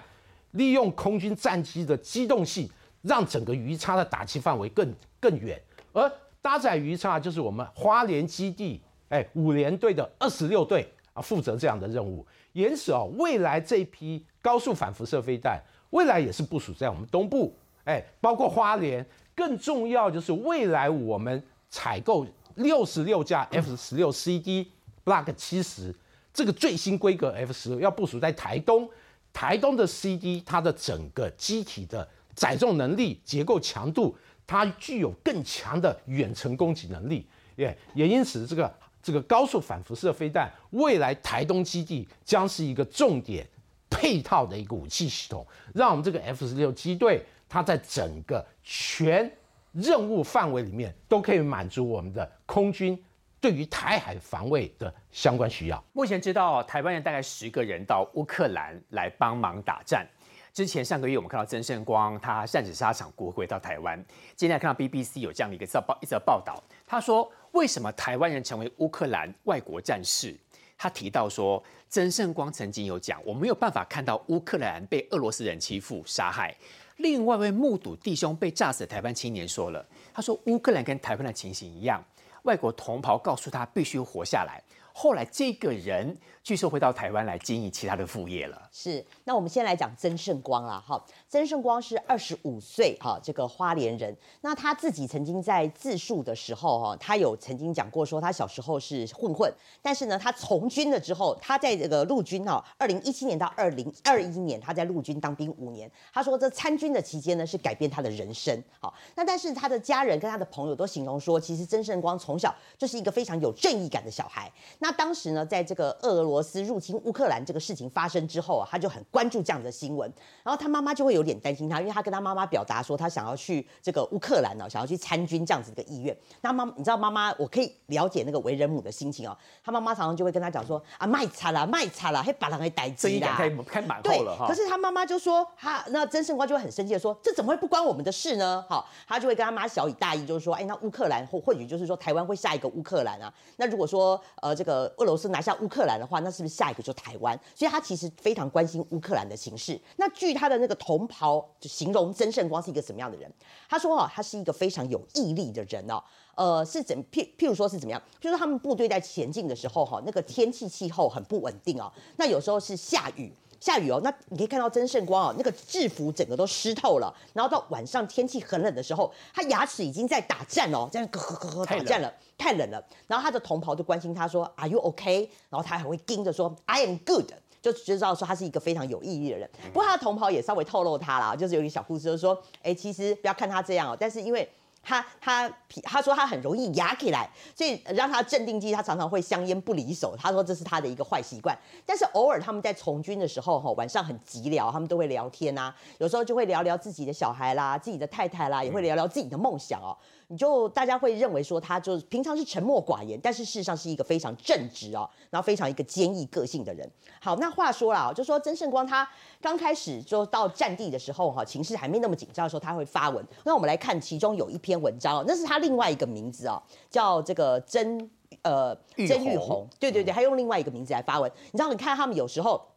[0.51, 2.69] 利用空军战机的机动性，
[3.01, 5.61] 让整个鱼叉的打击范围更更远。
[5.93, 12.25] 而搭载鱼叉就是我们花莲基地，哎，五连队的二十六队啊，负责这样的任务。
[12.53, 17.53] 因此哦，未来这批高速反辐射飞弹，未来也是部署在我们东部，
[17.85, 19.05] 哎，包括花莲。
[19.33, 24.69] 更重要就是未来我们采购六十六架 F 十六 CD
[25.05, 25.95] Block 七十
[26.33, 28.89] 这个最新规格 F 十六要部署在台东，
[29.33, 34.15] 台东的 CD 它的整个机体的载重能力、结构强度，
[34.47, 43.45] 它具有更强的远程攻击能力，也也因此这个这个高速反辐射飞弹，未来台东基地将是一个重点
[43.89, 49.29] 配套的一个武器系统，让我们这个 F 十六机队，它在整个全
[49.73, 52.97] 任务范围里面都可以满足我们的空军
[53.41, 55.83] 对于台海防卫的相关需要。
[55.93, 60.07] 目前知道台湾人大概十个人到乌克兰来帮忙打战。
[60.53, 64.01] 之前上个月我们看到曾胜光他战死沙场国回到台湾，
[64.35, 70.35] 今天看到 BBC 有这样的一个报一则报道，他说为什么台湾人成为乌克兰外国战士？
[70.77, 76.55] 他提到说，曾胜光曾经有讲，我没有办法看到乌克兰被俄罗斯人欺负杀害。
[76.97, 82.03] 另外一位目睹弟兄被炸死的台湾青年说了，他说乌克兰跟台湾的情形一样，
[82.43, 84.63] 外国同袍告诉他必须活下来。
[84.93, 88.59] 后来这个人据说回到台湾来经营其他的副业了。
[88.71, 90.99] 是，那我们先来讲曾胜光啦，哈，
[91.29, 94.15] 曾胜光是二十五岁，哈，这个花莲人。
[94.41, 105.89] 那他自己曾经在自述的时候，哈，他有曾经讲过说，他小时候是混混，但是呢，他从军了之后，他在这个陆军哈，二零一七年到二零二一年，他在陆军当兵五年。
[106.11, 108.63] 他说这参军的期间呢，是改变他的人生。
[108.79, 114.51] 好，那但是他的家人跟他的朋友都形容说，其实曾胜光从小就是一个非常有正义感的小孩。
[114.79, 120.07] 那当时呢，在这个俄罗斯入侵乌克兰这个事情发生之后啊，他就很关注这样的新闻，
[120.43, 126.15] 然后他妈妈就会有点担心他，因为他跟他妈妈表达说他想要去这个乌克兰哦、想要去参军这样子的一个意愿。
[126.41, 129.35] 那妈，你知道妈妈，我可以了解那个为人母的心情哦。
[129.65, 133.65] 他妈妈常常就会跟他讲说啊，卖惨啦，卖惨啦，还把人给逮鸡啦正义感。
[133.65, 134.47] 开开满对后了哈。
[134.47, 138.63] 可是他妈妈就说，他那曾胜光就会很生气的说，这怎么会不关我们的事呢？
[138.69, 143.33] 好，他就会跟他妈小以大义，就是说，哎，那乌克兰或或许就是说台湾会下一个乌克兰啊。
[143.57, 147.39] 那如果说呃这个俄罗斯拿下乌克兰的话，那是不是下一个就台湾？
[147.55, 149.79] 所以他其实非常关心乌克兰的形势。
[149.97, 153.31] 那据他的那个同袍就形容曾盛光是一个什么样的人？
[153.69, 156.01] 他说哦，他是一个非常有毅力的人哦。
[156.35, 158.01] 呃，是怎譬譬如说是怎么样？
[158.19, 161.91] 就是他们部队在前进的时候哈，那个天气气候很不稳定哦。
[162.17, 163.31] 那有时候是下雨。
[163.61, 167.13] 下雨哦，那你可以看到曾圣光哦，那个制服整个都湿透了。
[167.31, 172.83] 然后到晚上天气很冷的时候，他牙齿已经在打战哦，这样咯咯咯咯打战了，太冷了。
[173.07, 179.47] 然后他的同袍就关心他说：“Are you okay？” 然后他还会盯着说：“I am good。”就知道说他是一个非常有毅力的人。
[179.71, 184.49] 不过他的同袍也稍微透露他啦，就是有一个小故事，就是说，哎，其实不要看他这样哦，但是因为。
[184.83, 185.49] 他他
[185.83, 190.15] 他说他很容易压起来，所以让他镇定剂，他常常会香烟不离手。
[190.17, 191.57] 他说这是他的一个坏习惯。
[191.85, 199.95] 但是偶尔他们在从军的时候，哈，晚上很急聊，他们都会聊天啊，有时候就会聊聊自己的小孩啦、自己的太太啦，也会聊聊自己的梦想哦。
[200.31, 206.89] 你就大家会认为说他就是平常是沉默寡言，但是事实上是一个非常正直哦，然后非常一个坚毅个性的人。
[207.19, 209.05] 好，那话说了，就说曾胜光他
[209.41, 213.21] 刚开始就到战地的时候哈，情势还没那么紧张的时候，他会发文。
[213.43, 218.09] 那我们来看其中有一篇文章哦，那是他另外一个名字哦，叫这个曾
[218.43, 221.29] 呃曾玉红红，对对对，他用另外一个名字来发文。
[221.51, 222.70] 你知道，你看他们有时候。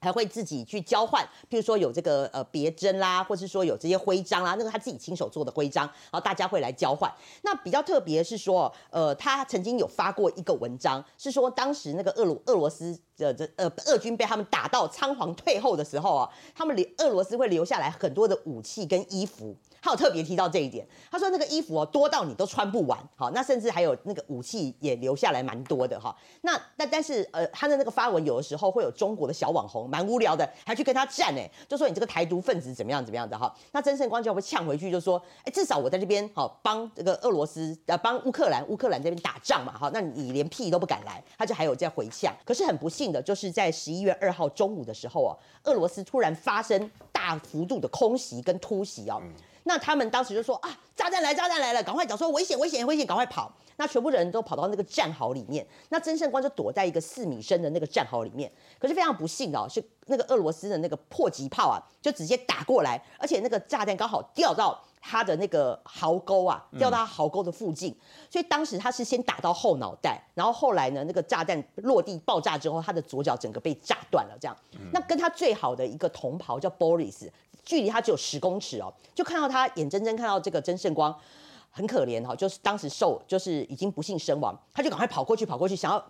[0.00, 7.12] 还会自己去交换，譬如说有这个呃别针啦，或是说有这些徽章啦，那个他自己亲手做的徽章，然后大家会来交换。
[7.42, 19.54] 那比较特别是说，呃，他曾经有发过一个文章，是说当时那个俄罗俄罗斯的这呃俄军被他们打到仓皇退后的时候啊，他们留俄罗斯会留下来很多的武器跟衣服。
[19.82, 26.16] 他有特别提到这一点，他说那个衣服哦多到你都穿不完，好，那甚至还有那个武器也留下来蛮多的哈。
[26.40, 33.54] 那那但是呃他的那个发文有的时候会有中国的小网红蛮无聊的，还去跟他战哎，就说你这个台独分子怎么样怎么样的哈。
[33.72, 42.34] 那曾盛光就会呛回去，就说哎，至少我在这边好帮这个俄罗斯呃帮乌克兰乌克兰这边打仗嘛哈，那你连屁都不敢来，他就还有在回呛。
[42.44, 45.32] 可是很不幸的就是在十一月二号中午的时候哦，
[45.64, 49.22] 俄罗斯突然发生大幅度的空袭跟突袭哦。
[49.68, 53.52] 那他们当时就说啊，炸弹来，炸弹来了，赶快讲说危险，危险，危险，赶快跑。
[53.78, 58.50] 那全部人都跑到那个战壕里面，那曾盛光就躲在一个四米深的那个战壕里面。
[58.78, 67.94] 可是非常不幸哦，是那个俄罗斯的那个迫击炮啊，就直接打过来，而且那个炸弹刚好掉到他的那个壕沟啊，掉到他壕沟的附近。
[68.30, 74.38] 所以当时他是先打到后脑袋，然后后来呢，那个炸弹落地爆炸之后，他的左脚整个被炸断了。
[74.40, 74.56] 这样，
[74.90, 77.28] 那跟他最好的一个同袍叫 Boris。
[77.66, 81.14] 距离他只有十公尺哦，就看到他眼睁睁看到这个曾盛光
[81.70, 86.02] 很可怜哈，就是当时受就是已经不幸身亡，他就赶快跑过去跑过去，想要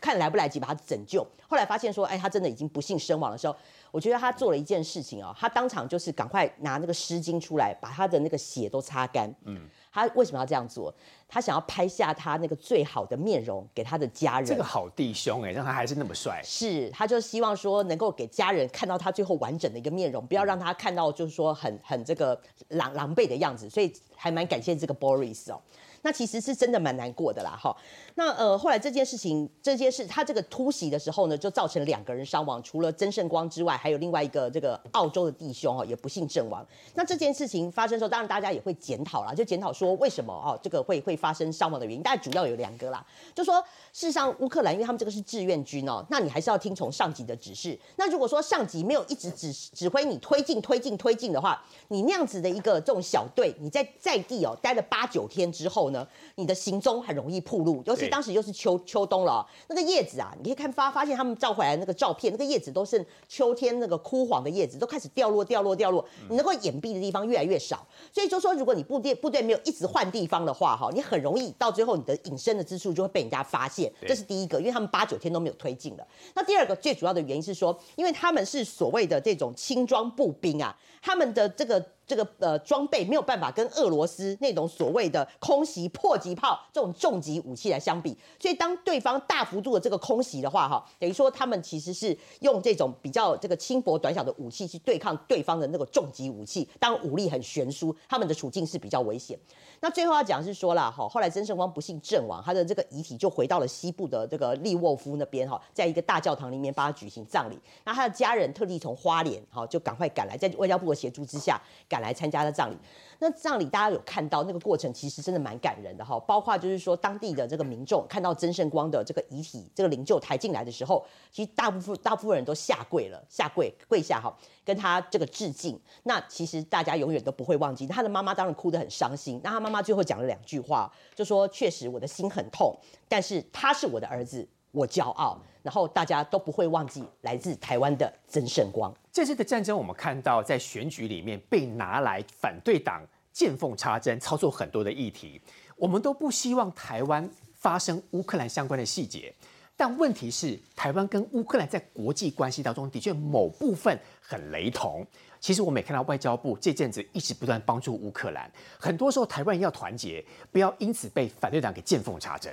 [0.00, 1.26] 看来不来及把他拯救。
[1.46, 3.54] 后来发现说，哎，他真的已经不幸身亡的时候，
[3.90, 9.32] 我觉得他做了一件事情哦，他当场就是赶快拿那个湿巾出来，把他的那个血都擦干。
[9.44, 9.68] 嗯。
[9.92, 10.92] 他为什么要这样做？
[11.34, 14.48] 他想要拍下他那个最好的面容给他的家人。
[14.48, 16.40] 这个好弟兄哎，让他还是那么帅。
[16.44, 23.68] 是，他就希望说能够给家人看到他最后完整的一个面容，不要让他看到就是说很很这个狼狼狈的样子。
[23.68, 25.60] 所以还蛮感谢这个 Boris 哦。
[26.06, 27.74] 那其实是真的蛮难过的啦，哈。
[28.14, 36.64] 那呃，后来这件事情，这件事他这个突袭的时候呢，就造成两个人伤亡，除了曾胜光之外，还有另外一个这个澳洲的弟兄哦，也不幸阵亡。
[36.94, 43.02] 那这件事情发生时候，当然大家也会检讨啦，就检讨说为什么哦，这个会会发生伤亡的原因，大概主要有两个啦，
[43.34, 43.58] 就说
[43.94, 47.78] 事实上乌克兰因为他们这个是志愿军哦，那你还是要听从上级的指示。
[47.96, 56.06] 那如果说上级没有一直指指挥你推进推进推进的话，你那样子的一个这种小队，你在在地哦待了八九天之后呢。
[56.36, 76.06] 你的行踪很容易暴露，尤其当时又是秋秋冬了，那个叶子啊，你可以看发发现他们照回来那个照片，那个叶子都是秋天那个枯黄的叶子，都开始掉落掉落掉落，你能够掩蔽的地方越来越少，所以就说如果你部队部队没有一直换地方的话，哈，你很容易到最后你的隐身的之处就会被人家发现，这是第一个，因为他们八九天都没有推进了。
[76.34, 81.84] 那第二个最主要的原因是说，因为他们是所谓的这种轻装步兵啊，他们的这个。
[82.06, 99.38] 这个呃装备没有办法跟俄罗斯那种所谓的空袭迫击炮这种重级武器来相比，所以当对方大幅度的这个空袭的话，哈，等于说他们其实是用这种比较这个轻薄短小的武器去对抗对方的那个重级武器，当武力很悬殊，他们的处境是比较危险。
[99.80, 107.58] 那最后要讲是说了，哈，后来曾盛光不幸阵亡，他的这个遗体就回到了西部的这个利沃夫那边，哈，在一个大教堂里面帮他举行葬礼。
[107.84, 111.60] 那他的家人特地从花莲，哈，就赶快赶来，在外交部的协助之下。
[111.94, 112.76] 赶来参加的葬礼，
[113.20, 116.18] 那葬礼大家有看到那个过程，其实真的蛮感人的哈。
[116.26, 125.80] 包括就是说当地的这个民众看到曾圣光的这个遗体，这个灵柩抬进来的时候，其实大部分大部分人都下跪了，下跪跪下哈，跟他这个致敬。
[126.02, 129.40] 那其实大家永远都不会忘记他的妈妈，当然哭得很伤心。
[129.44, 132.76] 那他妈妈最后讲了两句话，就说：“确实我的心很痛，
[133.08, 138.92] 但是他是我的儿子。”我骄傲，然后大家都不会忘记来自台湾的曾圣光。
[139.14, 143.00] 这次的战争，我们看到在选举里面被拿来反对党
[143.32, 145.40] 见缝插针，操作很多的议题。
[145.76, 149.32] 我们都不希望台湾发生乌克兰相关的细节，
[149.76, 155.06] 但问题是，台湾跟乌克兰在国际关系当中的确某部分很雷同。
[155.38, 158.50] 其实我们也看到外交部这阵子一直不断帮助乌克兰，
[158.80, 162.52] 很多时候台湾人要团结，不要因此被反对党给见缝插针。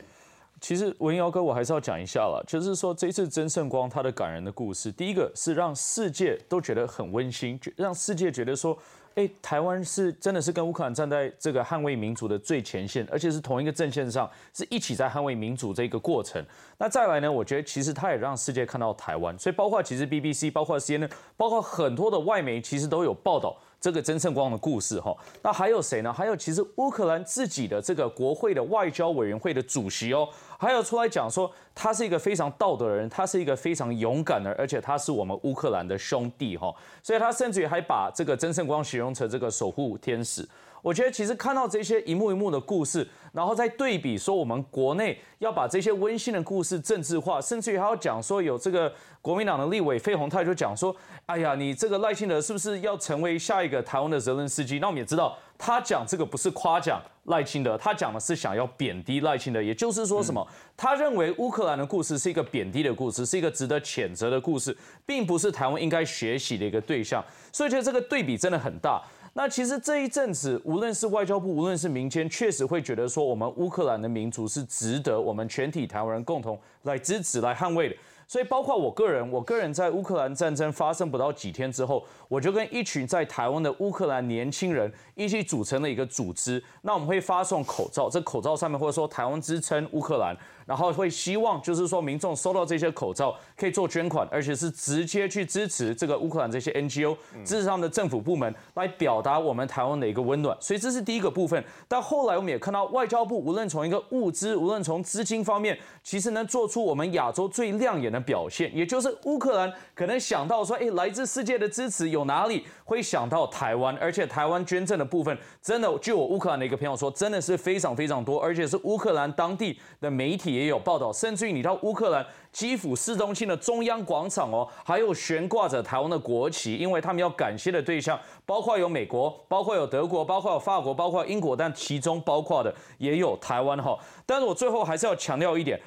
[0.62, 8.78] 其实文瑶哥，我还是要讲一下了，就是说这次曾盛光他的感人的故事，第一个是让世界都觉得很温馨，让世界觉得说，
[9.15, 16.45] 哎，台湾是真的是跟乌克兰站在这个捍卫民主的最前线，而且是同一个阵线上，是一起在捍卫民主这个过程。
[16.78, 23.58] 那再来呢，我觉得其实他也让世界看到台湾，所以包括其实 BBC，包括 CNN，包括很多的外媒，其实都有报道。
[23.81, 26.13] 这个曾盛光的故事哈，那还有谁呢？
[26.13, 40.47] 还有其实乌克兰自己的这个国会的外交委员会的主席哦，还有出来讲说他是一个非常道德的人，他是一个非常勇敢的，而且他是我们乌克兰的兄弟哈，所以他甚至于还把这个曾盛光形容成这个守护天使。
[40.81, 48.91] 我觉得其实看到这些一幕一幕的故事，然后再对比说我们国内要把这些温馨的故事政治化，甚至于还要讲说有这个
[49.21, 50.95] 国民党的立委费鸿泰就讲说，
[51.27, 54.79] 哎呀，你这个赖清德是不是要成为下一个台湾的责任司机？
[54.79, 60.45] 那我们也知道，他讲这个不是夸奖赖清德，他讲的是想要贬低赖清德，也就是说什么？
[60.75, 67.23] 他认为乌克兰的故事是一个贬低的故事，是一个值得谴责的故事，并不是台湾应该学习的一个对象。
[67.53, 69.01] 所以觉得这个对比真的很大。
[69.33, 77.95] 那其实这一阵子，无论是外交部，无论是民间，确实会觉得说，我们乌克兰的民族是值得我们全体台湾人共同来支持、来捍卫的。
[78.27, 86.61] 所以包括我个人，我个人在乌克兰战争发生不到几天之后，我就跟一群在台湾的乌克兰年轻人一起组成了一个组织。
[86.81, 90.35] 那我们会发送口罩，这口罩上面或者说台湾支撑乌克兰。
[90.71, 100.57] 然后会希望，就是说民众收到这些口罩可以做捐款，而且是直接去支持这个乌克兰这些 NGO，支持他们的政府部门，来表达我们台湾的一个温暖。
[100.62, 101.62] 所以这是第一个部分。
[101.89, 112.65] 但后来我们也看到，外交部无论从一个物资，无论从资金方面，其实能做出我们亚洲最亮眼的表现，也就是乌克兰可能想到说，哎，来自世界的支持有哪里？
[112.86, 120.61] 会想到台湾，而且台湾捐赠的部分，真的，据我乌克兰的一个朋友说，真的是非常非常多，而且是乌克兰当地的媒体。
[120.62, 133.97] 也有报道，甚至于你到乌克兰基辅市中心的中央广场哦，还有悬挂着台湾的国旗，因为他们要感谢的对象包括有美国，包括有德国，包括有法国，包括英国，但其中包括的也有台湾哈。
[134.26, 135.80] 但是我最后还是要强调一点。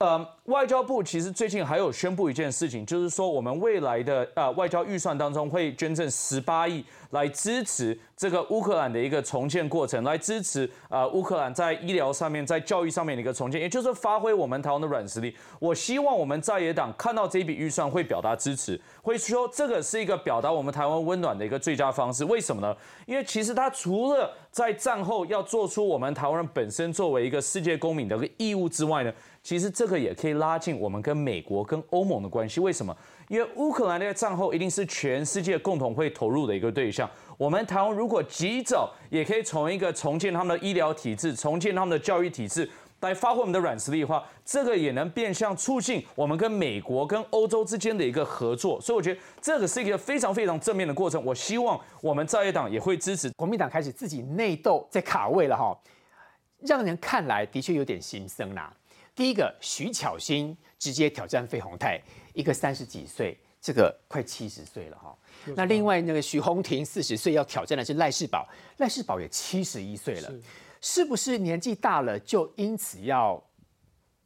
[0.00, 15.36] 呃，外交部其实最近还有宣布一件事情，就是说我们未来的呃外交预算当中会捐赠十八亿来支持这个乌克兰的一个重建过程，来支持呃乌克兰在医疗上面、在教育上面的一个重建，也就是发挥我们台湾的软实力。
[15.58, 22.24] 我希望我们在野党看到这笔预算会表达支持，会说这个是一个表达我们台湾温暖的一个最佳方式。
[22.24, 22.74] 为什么呢？
[23.04, 29.12] 因为其实它除了在战后要做出我们台湾人本身作为一个世界公民的一个义务之外呢？
[29.42, 32.60] 其实这个也可以拉近我们跟美国、跟欧盟的关系。
[32.60, 32.94] 为什么？
[33.28, 37.08] 因为乌克兰在战后一定是全世界共同会投入的一个对象。
[37.38, 42.68] 我们台湾如果及早也可以从一个重建他们的医疗体制、重建他们的教育体制，
[43.00, 48.78] 来发挥我们的软实力的话，这个也能变相促进我们跟美国、跟欧洲之间的一个合作。
[48.78, 51.24] 所以我觉得这个是一个非常非常正面的过程。
[51.24, 53.30] 我希望我们在野党也会支持。
[53.30, 55.74] 国民党开始自己内斗在卡位了哈，
[56.58, 58.70] 让人看来的确有点心生啦。
[59.14, 62.00] 第一个徐巧芯直接挑战费鸿泰，
[62.32, 65.16] 一个三十几岁，这个快七十岁了哈。
[65.56, 70.32] 那另外那个徐宏庭四十岁要挑战的是赖世宝，赖世宝也七十一岁了，
[70.80, 73.42] 是不是年纪大了就因此要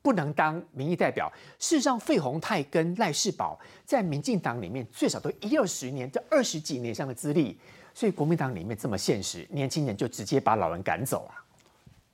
[0.02, 1.32] 不能当民意代表？
[1.58, 7.58] 事实上，费鸿泰跟赖世宝在民进党里面最少都一二十年，这二十几年上的资历，
[7.94, 11.43] 所以国民党里面这么现实，年轻人就直接把老人赶走啊。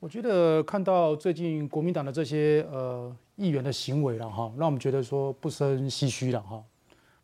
[0.00, 6.64] 我觉得看到最近国民党的这些呃议员的行为了哈，让我们觉得说不生唏嘘了哈。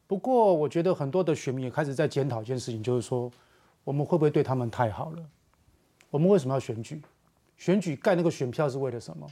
[0.06, 3.32] 不过我觉得很多的选民也开始在检讨一件事情，就是说
[3.82, 5.24] 我们会不会对他们太好了？
[6.10, 7.00] 我们为什么要选举？
[7.56, 9.26] 选举盖那个选票是为了什么？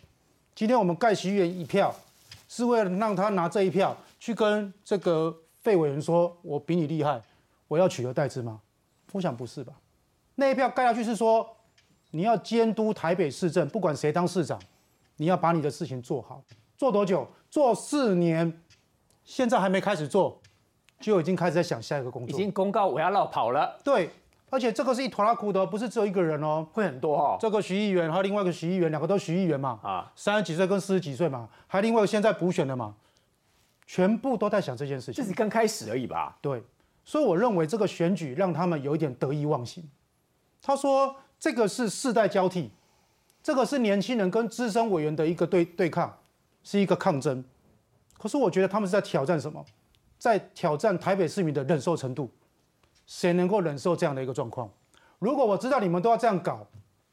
[0.54, 1.94] 今天我们盖徐元一票，
[2.48, 7.20] 是为了让他拿这一票去跟这个费委员说，我比你厉害，
[7.68, 8.58] 我要取而代之吗？
[9.12, 9.74] 我想不是吧？
[10.34, 11.46] 那一票盖下去是说。
[12.14, 14.56] 你要监督台北市政，不管谁当市长，
[15.16, 16.40] 你要把你的事情做好。
[16.76, 17.26] 做多久？
[17.50, 18.62] 做四年，
[19.24, 20.40] 现在还没开始做，
[21.00, 22.32] 就已经开始在想下一个工作。
[22.32, 23.76] 已经公告我要绕跑了。
[23.82, 24.10] 对，
[24.48, 27.36] 而且这个是一坨拉苦的，不是只有一个人哦，会很多哦。
[27.40, 29.80] 这个徐议员，还有另外一个徐议员，两个都徐议员嘛。
[29.82, 32.94] 啊，三十几岁跟四十几岁嘛，还有另外一个现在补选的嘛，
[33.86, 35.14] 全部都在想这件事情。
[35.14, 36.38] 这是刚开始而已吧？
[36.40, 36.62] 对，
[37.04, 39.82] 所以我认为这个选举让他们有一点得意忘形。
[40.62, 41.16] 他说。
[41.44, 42.70] 这个是世代交替，
[43.42, 46.16] 这个是年轻人跟资深委员的一个对对抗，
[46.62, 47.44] 是一个抗争。
[48.16, 49.62] 可是我觉得他们是在挑战什么？
[50.18, 52.30] 在挑战台北市民的忍受程度。
[53.06, 54.70] 谁能够忍受这样的一个状况？
[55.18, 56.66] 如果我知道你们都要这样搞，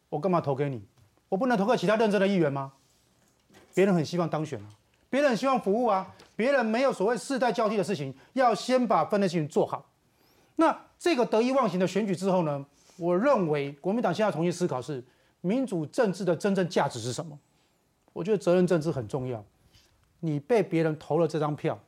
[0.07, 0.81] 我干嘛投给你？
[1.27, 2.71] 我不能投给其他认真的议员吗？
[3.73, 4.67] 别人很希望当选啊，
[5.09, 9.89] 别人很希望服务啊，别人没有所谓世代交替的事情，要先把分内事情做好。
[10.55, 12.65] 那这个得意忘形的选举之后呢？
[13.01, 15.03] 我认为国民党现在重新思考是
[15.41, 17.35] 民主政治的真正价值是什么？
[18.13, 19.43] 我觉得责任政治很重要。
[20.19, 21.79] 你被别人投了这张票，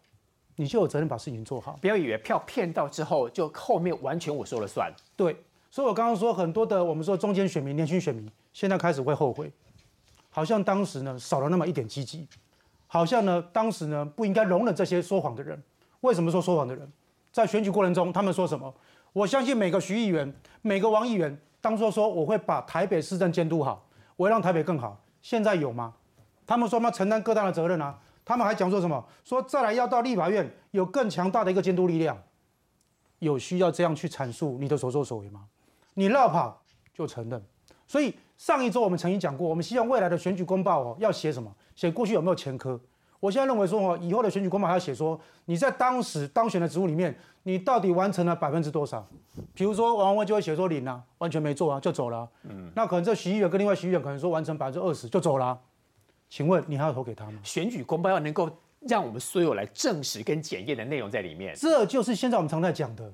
[0.55, 1.77] 你就有责任把事情做好。
[1.79, 4.91] 不要以为票骗到之后，就后面完全我说了算。
[5.15, 5.37] 对，
[5.69, 9.51] 所以我刚刚说很多的我们说中间选民、年轻选民，现在开始会后悔，
[10.31, 12.27] 好像当时呢少了那么一点积极，
[12.87, 15.61] 好像呢当时呢不应该容忍这些说谎的人。
[16.01, 16.91] 为什么说说谎的人？
[17.31, 18.73] 在选举过程中，他们说什么？
[19.13, 20.33] 我相信每个徐议员、
[20.63, 24.99] 每个王议员，当初说我会把台北市政监督好，我会让台北更好。
[25.21, 25.93] 现在有吗？
[26.47, 27.97] 他们说要承担各大的责任啊。
[28.25, 29.05] 他们还讲说什么？
[29.23, 32.17] 说再来要到立法院有更强大的一个监督力量。
[33.19, 35.45] 有需要这样去阐述你的所作所为吗？
[35.93, 36.61] 你绕跑
[36.93, 37.41] 就承认。
[37.85, 41.53] 所以上一周我们曾经讲过，我们希望未来的选举公报哦要写什么？
[41.75, 42.79] 写过去有没有前科？
[43.23, 49.07] 我现在认为说哦，以后的选举公报还要写说你在当时当选的职务里面，你到底完成了百分之多少？
[49.53, 52.27] 比如说王文就会写说零啊，完全没做啊，就走了。
[52.49, 55.57] 嗯，那可能这徐议员跟另外徐议员可能说完成百分之二十就走了。
[56.29, 57.39] 请问你还要投给他吗？
[57.43, 58.49] 选举公报要能够
[58.81, 61.55] 让我们所有来证实跟检验的内容在里面。
[61.55, 63.09] 这就是现在我们常在讲的。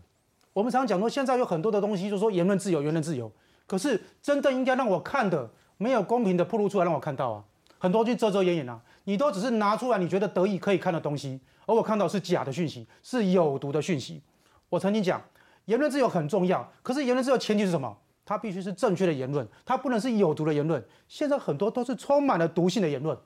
[0.54, 3.32] 我们常讲说，现在有很多的东西，就说言论自由，言论自由。
[3.68, 7.44] 可是真正应该让我看的，没有公平的铺露出来让我看到啊。
[7.78, 14.22] 很多就遮遮掩掩啊，你都只是拿出来你觉得得意可以看的东西，而我看到是假的讯息，是有毒的讯息。
[14.70, 15.22] 我曾经讲，
[15.66, 17.98] 言论自由很重要，可是言论自由前提是什么？
[18.26, 20.84] 它必须是正确的言论，它不能是有毒的言论。
[21.08, 23.18] 现在很多都是充满了毒性的言论。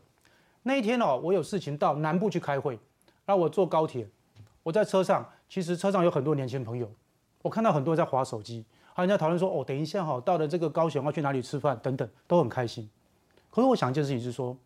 [0.62, 2.80] 那一天哦，我有事情到南部去开会，
[3.26, 4.08] 然后我坐高铁，
[4.64, 6.90] 我在车上，其实车上有很多年轻朋友，
[7.42, 8.64] 我看到很多人在划手机，
[8.94, 12.90] 还有人在讨论说，哦，等一下哈，到了这个高雄要去哪里吃饭等等，都很开心。
[13.50, 14.58] 可是我想一件事情是说，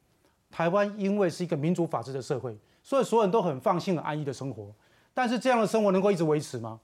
[0.57, 4.73] 台湾因为是一个民主法治的社会，所以所有人都很放心、很安逸的生活。
[5.13, 6.79] 但是这样的生活能够一直维持吗？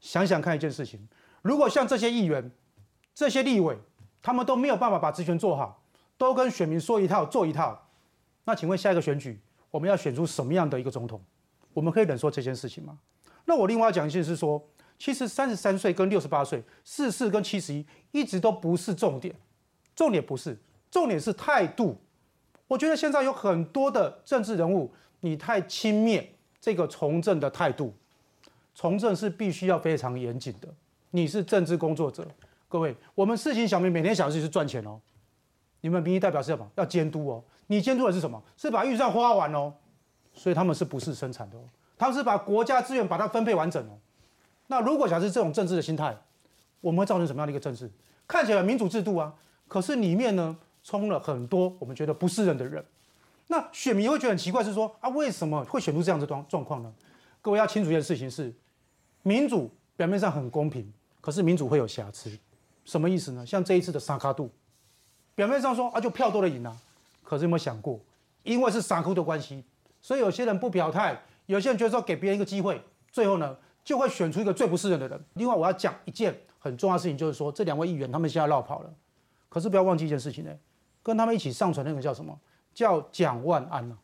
[0.00, 0.98] 想想看一件事情，
[1.42, 2.50] 如果像这些议员、
[3.14, 3.76] 这些立委，
[4.22, 5.82] 他们都没有办法把职权做好，
[6.16, 7.86] 都跟选民说一套做一套，
[8.44, 9.38] 那请问下一个选举
[9.70, 11.22] 我们要选出什么样的一个总统？
[11.74, 12.98] 我们可以忍受这件事情吗？
[13.44, 14.58] 那我另外讲一件是说，
[14.98, 19.34] 其实三十三岁跟六十八岁、四四跟七十一一直都不是重点，
[19.94, 20.58] 重点不是。
[20.90, 21.98] 重点是态度，
[22.72, 26.24] 我觉得现在有很多的政治人物，你太轻蔑
[26.58, 27.92] 这个从政的态度。
[28.74, 30.66] 从政是必须要非常严谨的，
[31.10, 32.26] 你是政治工作者，
[32.70, 34.98] 各位，我们事情小民每天想的是赚钱哦。
[35.82, 36.66] 你们民意代表是什么？
[36.76, 37.44] 要监督哦。
[37.66, 38.42] 你监督的是什么？
[38.56, 39.74] 是把预算花完哦。
[40.32, 41.64] 所以他们是不是生产的哦？
[41.98, 43.98] 他们是把国家资源把它分配完整哦。
[44.68, 46.16] 那如果假设这种政治的心态，
[46.80, 47.90] 我们会造成什么样的一个政治？
[48.26, 49.34] 看起来民主制度啊，
[49.68, 50.56] 可是里面呢？
[50.82, 52.84] 充了很多我们觉得不是人的人，
[53.46, 56.92] 那选民会觉得很奇怪，是说啊，为什么会选出这样子状状况呢？
[57.40, 58.52] 各位要清楚一件事情是，
[59.22, 62.30] 民主表面上很公平，可是民主会有瑕疵，
[62.84, 63.44] 什么意思呢？
[63.44, 64.50] 像这一次的沙卡度，
[65.34, 66.76] 表面上说啊就票多的赢啊，
[67.22, 68.00] 可是有没有想过，
[68.42, 69.64] 因为是沙库的关系，
[70.00, 72.80] 所以有些人不表态，有些人觉得说给别人一个机会，
[73.10, 75.24] 最后呢就会选出一个最不是人的人。
[75.34, 78.94] 另外我要讲一件很重要的事情，就是说这两位议员他们现在绕跑了，
[79.48, 80.50] 可是不要忘记一件事情呢。
[81.02, 82.38] 跟他们一起上传那个叫什么？
[82.74, 83.96] 叫蒋万安呐。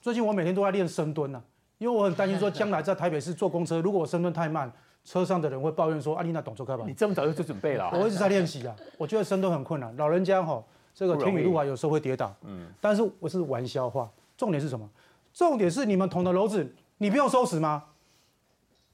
[0.00, 1.42] 最近我每天都在练深蹲呐，
[1.78, 4.72] 因为我很担心说 将来在台北市坐公车，如果我深蹲太慢，
[5.04, 7.90] 车上的人会抱怨说：“阿丽娜懂做开吧？”你这么早就做准备了？
[7.92, 8.74] 我一直在练习啊。
[8.96, 10.62] 我觉得深蹲很困难，老人家哈，
[10.94, 12.34] 这个天雨路啊，有时候会跌倒。
[12.42, 12.68] 嗯。
[12.80, 14.88] 但是我是玩笑话，重点是什么？
[15.34, 17.84] 重点是你们捅的篓子，你不用收拾吗？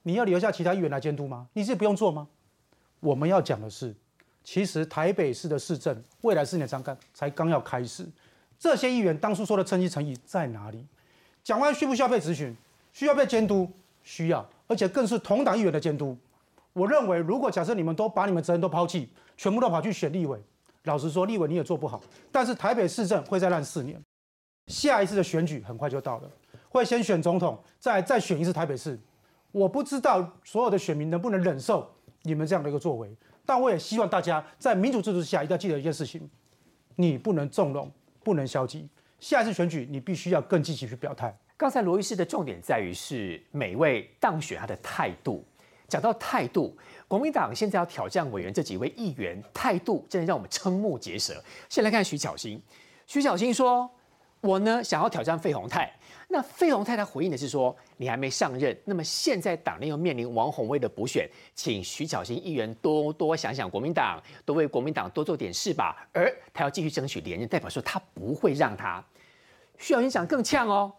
[0.03, 1.49] 你要留下其他议员来监督吗？
[1.53, 2.29] 你是不用做吗？
[3.01, 3.95] 我们要讲的是。
[4.51, 8.09] 其实台北市的市政未来四年才刚才刚要开始，
[8.59, 10.86] 这些议员当初说的诚心诚意在哪里？
[11.44, 12.57] 蒋万需不需要被咨询？
[12.94, 13.70] 需要被监督？
[14.03, 16.16] 需要，而且更是同党议员的监督。
[16.72, 20.42] 我认为，如果假设你们都把你们责任都抛弃，全部都跑去选立委，
[20.84, 22.01] 老实说，立委你也做不好。
[22.32, 24.03] 但是台北市政会再烂四年，
[24.68, 26.30] 下一次的选举很快就到了，
[26.70, 28.99] 会先选总统，再再选一次台北市。
[29.53, 33.14] 我不知道所有的选民能不能忍受你们这样的一个作为。
[33.49, 36.28] 但我也希望大家在民主制度之下，一定要记得一件事情：
[36.96, 37.90] 你不能纵容，
[38.22, 38.86] 不能消极。
[39.20, 41.34] 下一次选举，你必须要更积极去表态。
[41.57, 45.42] 刚才罗医师的重点在于是每位当选他的态度。
[45.88, 46.76] 讲到态度，
[47.09, 51.42] 国民党现在要挑战委员这几位议员，态度真的让我们瞠目结舌。
[51.70, 52.62] 先来看徐巧芯，
[53.07, 53.90] 徐巧芯说
[54.42, 55.90] ：“我呢想要挑战费鸿泰。”
[56.31, 66.07] 那费鸿泰他回应的是说，你还没上任，那么现在党内又面临王宏威的补选，请徐小新议员多多想想国民党，多为国民党多做点事吧。
[66.12, 69.03] 而他要继续争取连任，代表说他不会让他。
[69.79, 70.93] 徐小新讲更呛哦，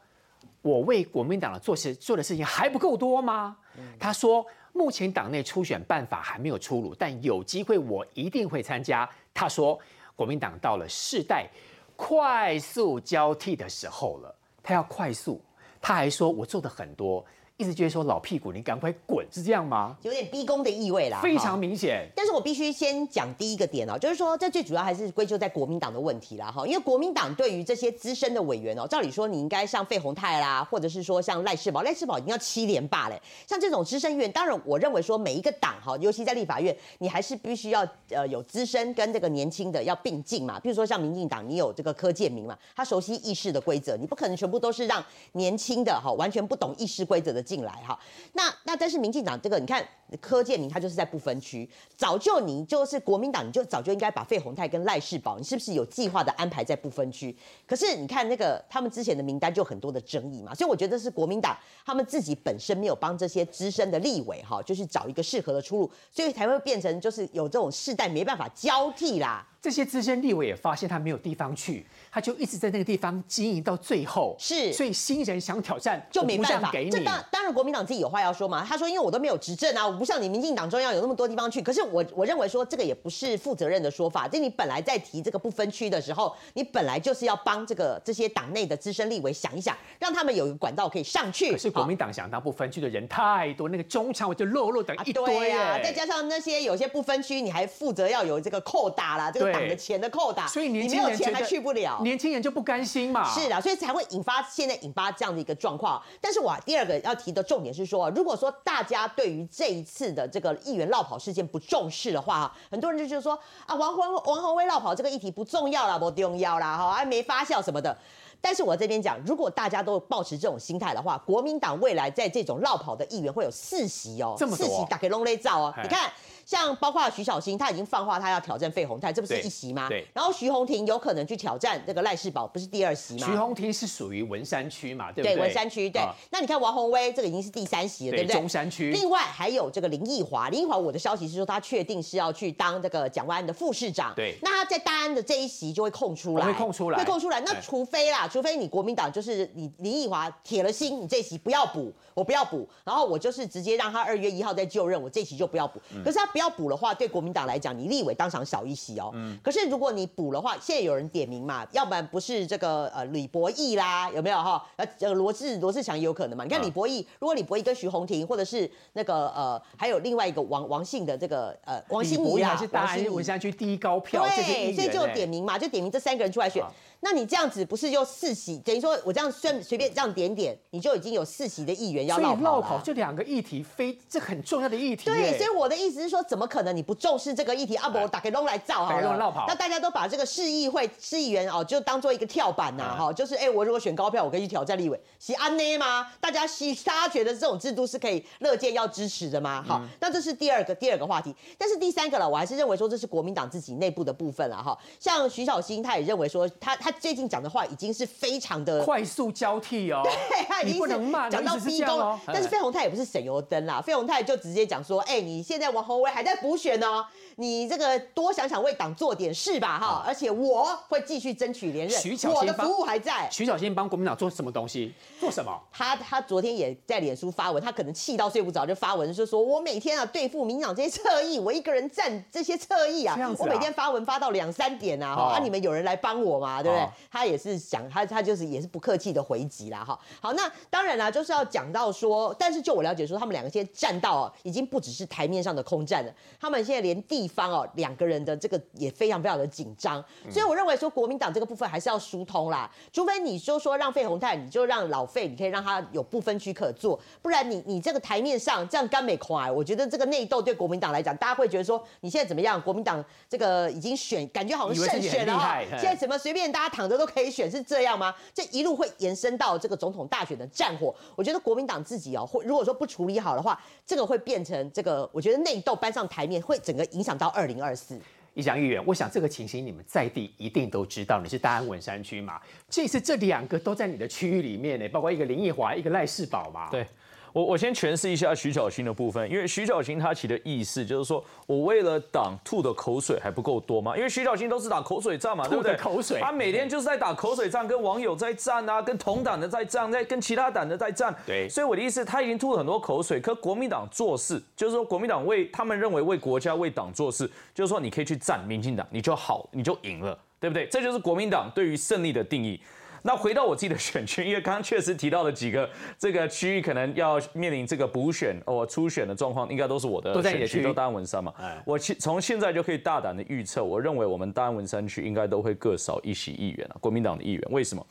[0.63, 3.55] 我为国民党的做事做的事情还不够多吗？
[3.99, 9.07] 他说，目前党内初选办法还没有出炉，但有机会我一定会参加。
[9.31, 9.79] 他说，
[10.15, 11.47] 国民党到了世代
[11.95, 14.35] 快速交替的时候了。
[14.61, 15.41] 他要快速，
[15.81, 17.25] 他还说我做的很多。
[17.59, 19.93] 一直觉得说老屁股，你赶快滚，是这样吗？
[20.03, 22.07] 有点逼宫的意味啦，非常明显。
[22.15, 40.57] 但是我必须先讲第一个点哦，就是说这最主要还是归咎在国民党的问题啦，哈，因为国民党对于这些资深的委员哦，照理说你应该像费鸿泰啦，或者是说像赖世宝，赖世宝已经要七连霸嘞，像这种资深议员，当然我认为说每一个党哈，尤其在立法院，你还是必须要呃有资深跟这个年轻的要并进嘛。
[40.61, 45.03] 比如说像民进党，你有这个柯建明嘛，他熟悉议事的规则，你不可能全部都是让
[45.33, 47.99] 年轻的哈，完全不懂议事规则的进来哈。
[48.33, 49.83] 那那但是民进党这个你看
[50.21, 57.35] 柯建明他就是在不分区，早就你就是国民党你就早就应该把费鸿泰跟赖世宝你是不是有计划的安排在不分区？
[57.65, 69.45] 可是你看那个他们之前的名单就很多的争议嘛，所以我觉得是国民党他们自己本身没有帮这些资深的立委哈，就是找一个适合的出路，所以才会变成就是有这种世代没办法交替啦。
[69.61, 74.35] 这些资深立委也发现他没有地方去，他就一直在那个地方经营到最后。
[74.39, 76.91] 是所以新人想挑战就没办法让给你。
[76.91, 78.65] 这当当然，国民党自己有话要说嘛。
[78.67, 81.61] 他说，因为我都没有执政啊，我不像你民进党中央有那么多地方去。
[81.61, 84.27] 可是我我认为说这个也不是负责任的说法。
[84.27, 91.51] 就你本来在提这个不分区的时候，你本来就是要帮这个这些党内的资深立委想一想，让他们有一个管道可以上去。
[91.51, 101.99] 可是国民党想当不分区的人太多，那个中常委就落落等啊，一堆对啊，哎再加上那些有些不分区，你还负责要有这个扣打啦，这个对党的钱的扣打，所以年你没有钱还去不了。
[102.03, 103.29] 年轻人就不甘心嘛。
[103.33, 106.01] 是啊，所以才会引发现在引发这样的一个状况。
[106.21, 117.97] 但是我第二个要提的重点是说，如果说大家对于这一次的这个议员绕跑事件不重视的话，很多人就觉得说啊，王宏王宏威绕跑这个议题不重要啦，不重要啦，哈，还没发酵什么的。
[118.41, 125.73] 但是我这边讲，如果大家都保持这种心态的话，国民党未来在这种绕跑的议员会有四席哦，这么四席打给龙雷照哦。
[125.83, 126.09] 你看，
[126.49, 129.87] 像包括徐小新，他已经放话他要挑战费鸿泰，这不是一席吗？
[129.87, 133.27] 对然后徐宏庭有可能去挑战这个赖世宝，不是第二席吗？
[133.27, 135.35] 徐宏庭是属于文山区嘛，对不对？
[135.35, 136.01] 对文山区，对。
[136.01, 138.39] 啊那你看王宏威这个已经是第三席了，对对不对？
[138.39, 144.11] 中山区另外还有这个林奕华，林奕华我的消息是说他确定是要去当这个蒋万安的副市长。
[144.15, 147.39] 对那他在大安的这一席就会空出来，哦会空出来会空出来。
[147.41, 155.79] 那哎除非啦，除非你国民党就是你林奕华铁了心，你这一席不要补，我不要补，然后我就是直接让他二月一号再就任，我这一席就不要补。
[155.93, 159.11] 嗯可是他不要补的话，对国民党来讲，你立委当场少一席哦。
[159.13, 164.65] 嗯可是如果你补的话，现在有人点名嘛，要不然不是这个呃李博义啦，有没有哈？
[164.77, 166.43] 呃呃罗志罗志祥也有可能嘛。
[166.43, 176.71] 你看啊李博义，如果李博义跟徐宏庭，或者是那个呃还有另外一个王王姓的这个呃王李心怡啦，博是大安文山区第一高票，对，所以就点名嘛，就点名这三个人出来选好。
[177.01, 178.57] 那你这样子不是就四席？
[178.59, 187.75] 等于说我这样随随便这样点点，你就已经有四席的议员要所以绕跑这两个议题非这很重要的议题对，所以我的意思是说，怎么可能你不重视这个议题？
[187.77, 196.07] 阿伯我打给龙来造好那大家都把这个市议会市议员哦，就当做一个跳板呐、嗯哈、就是哎、我如果选高票，我可以去挑战立委，是安内吗？
[196.19, 199.63] 大家希大家觉得这种制度是可以乐见要支持的吗？
[199.65, 204.77] 好，嗯那这是第二个第二个话题，但是第三个了，我还是认为说这是国民党自己内部的部分了哈。
[204.99, 212.19] 像徐小新他也认为说，他他最近讲的话已经是非常的快速交替哦， 对，他已经是不能骂，讲到逼宫。
[212.27, 217.05] 但是费鸿泰也不是省油灯啦，费鸿泰就直接讲说，哎、你现在王宏威还在补选哦，
[217.39, 222.01] 你这个多想想为党做点事吧哈，而且我会继续争取连任
[222.33, 223.29] 我的服务还在。
[223.31, 224.93] 徐小新帮国民党做什么东西？
[225.21, 225.57] 做什么？
[225.71, 236.83] 他他昨天也在脸书发文，他可能气到睡不着，就发文就说：“我每天啊对付民进党这些侧翼，我一个人站这些侧翼啊我每天发文发到两三点啊，哈、哦啊你们有人来帮我嘛，对不对？
[236.83, 239.97] 哦他也是想他他就是也是不客气的回击啦，哈。
[240.19, 262.59] 好，那当然啦，就是要讲到说，但是就我了解说，他们两个现在站到啊，已经不只是台面上的空战了，他们现在连地方哦两个人的这个也非常非常的紧张，所以我认为说国民党这个部分还是要疏通啦，除非你就说让费鸿泰，你就让老费，你可以让他有不分区可做，不然你你这个台面上这样干美快，我觉得这个内斗对国民党来讲，大家会觉得说你现在怎么样？
[262.59, 268.13] 国民党这个已经选，感觉好像胜选了哈厉害，嘿现在怎么随便大家躺着都可以选，是这样吗？
[268.33, 270.93] 这一路会延伸到这个总统大选的战火。
[271.15, 277.99] 我觉得国民党自己哦，会如果说不处理好的话，这个会变成这个，我觉得内斗搬上台面，会整个影响到二零二四。
[278.35, 282.39] 一翔议员，我想这个情形你们在地一定都知道，你是大安文山区嘛？
[282.69, 286.69] 这次这两个都在你的区域里面呢，包括一个林奕华，一个赖世宝嘛。
[286.69, 286.87] 对。
[287.33, 293.95] 我我先诠释一下徐小新的部分，因为徐小新他起的意思就是说我为了党吐的口水还不够多吗？
[293.95, 295.75] 因为徐小新都是打口水战嘛，对不对？
[295.75, 301.15] 口水他每天就是在打口水战，跟网友在战啊，跟同党的在战，在跟其他党的在战。
[301.25, 303.19] 对所以我的意思，他已经吐了很多口水。
[303.19, 310.67] 可国民党做事，就是说国民党为他们认为为国家为党做事，就是说你可以去战民进党，你就好，你就赢了，对不对？
[310.67, 312.59] 这就是国民党对于胜利的定义。
[313.01, 321.61] 那回到我自己的选区，因为刚刚确实提到了几个这个区域可能要面临这个补选哦初选的状况，应该都是我的都在你的区域选区，都大安文山嘛哎。
[321.65, 327.43] 我其从现在就可以大胆的预测，我认为我们大安文山区应该都会各少一席议员啊，国民党的议员。
[327.49, 327.85] 为什么？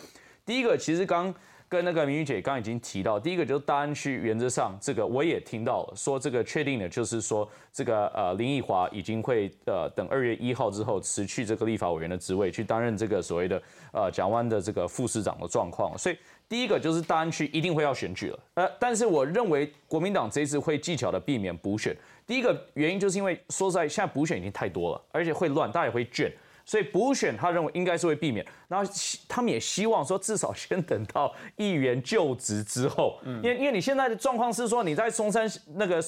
[0.44, 1.34] 第一个，其实刚
[1.68, 13.62] 跟那个明玉姐刚刚已经提到，第一个就是大安区原则上这个我也听到了，说这个确定的就是说这个呃林奕华已经会呃等二月一号之后辞去这个立法委员的职位，去担任这个所谓的
[13.92, 16.16] 呃蒋湾的这个副市长的状况，所以。
[16.48, 21.94] 第一个就是大安区一定会要选举了，呃，但是我认为国民党这次会技巧的避免补选。
[22.26, 26.32] 第一个原因就是因为说实在，现在补选已经太多了，而且会乱，大家也会卷。
[26.68, 28.92] 所以补选，他认为应该是会避免，然后
[29.26, 35.98] 他们也希望说，至少先等到议员就职之后，因为因为你现在的状况是说，你在松山那个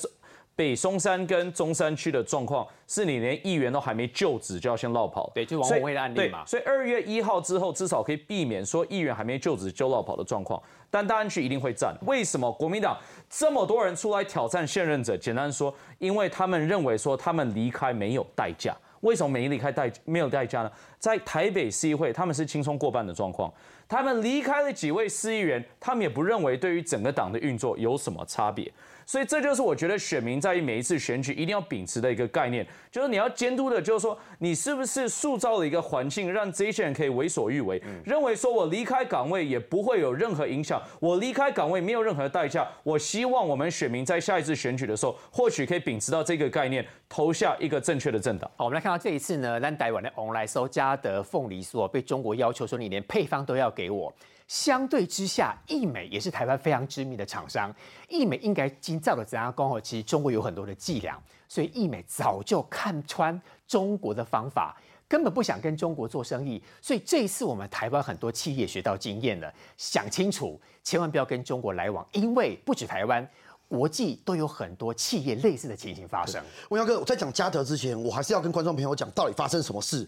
[0.55, 6.45] 北松山跟中山区的状况，是你连议员都还没就职就要先落跑，对，就王宏威的案例嘛。
[6.45, 10.63] 所以二月一号之后，至少可以避免说议员还没就职就落跑的状况。
[10.91, 11.97] 但大安区一定会战。
[12.03, 12.95] 为什么国民党
[13.31, 15.17] 这么多人出来挑战现任者？
[15.17, 18.77] 简单说，因为他们认为说他们离开没有代价。
[19.01, 20.71] 为什么没离开代没有代价呢？
[20.99, 23.53] 在台北市议会，他们是轻松过半的状况。
[23.91, 28.73] 他们离开了几位市议员，他们也不认为对于整个党的运作有什么差别。
[29.05, 42.65] 所以这就是我觉得选民在每一次选举一定要秉持的一个概念，就是你要监督的，就是说你是不是塑造了一个环境，让这些人可以为所欲为，认为说我离开岗位也不会有任何影响，我离开岗位没有任何代价。
[42.85, 48.49] 我希望我们选民在下一次选举的时候，或许可以秉持到这个概念，投下一个正确的政党。
[48.55, 54.13] 好，我们来看到这一次呢，兰台湾的翁来收加德凤梨酥哦被中国要求说你连配方都要给给我。
[54.47, 57.73] 相对之下，益美也是台湾非常知名的厂商，
[58.09, 59.81] 益美应该今造的怎样讲哦？
[59.81, 61.19] 其实中国有很多的伎俩，
[61.49, 64.77] 所以益美早就看穿中国的方法，
[65.09, 66.63] 根本不想跟中国做生意。
[66.83, 73.27] 所以这一次我们台湾很多企业学到经验了，想清楚，千万不要跟中国来往，因为不止台湾。
[73.71, 76.43] 国际都有很多企业类似的情形发生。
[76.71, 80.05] 文耀哥，我在讲嘉德之前，我还是要跟观众朋友讲到底发生什么事。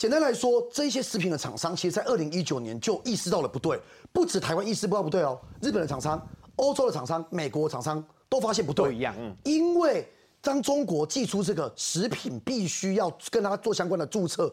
[0.00, 3.78] 简单来说，这些食品的厂商，其实在二零一九年就意识到了不对，
[4.14, 6.26] 不止台湾意识不到不对哦，日本的厂商、
[6.56, 14.50] 欧洲的厂商、美国的厂商都发现不对，都一样嗯因为当中国寄出这个食品必须要跟它做相关的注册。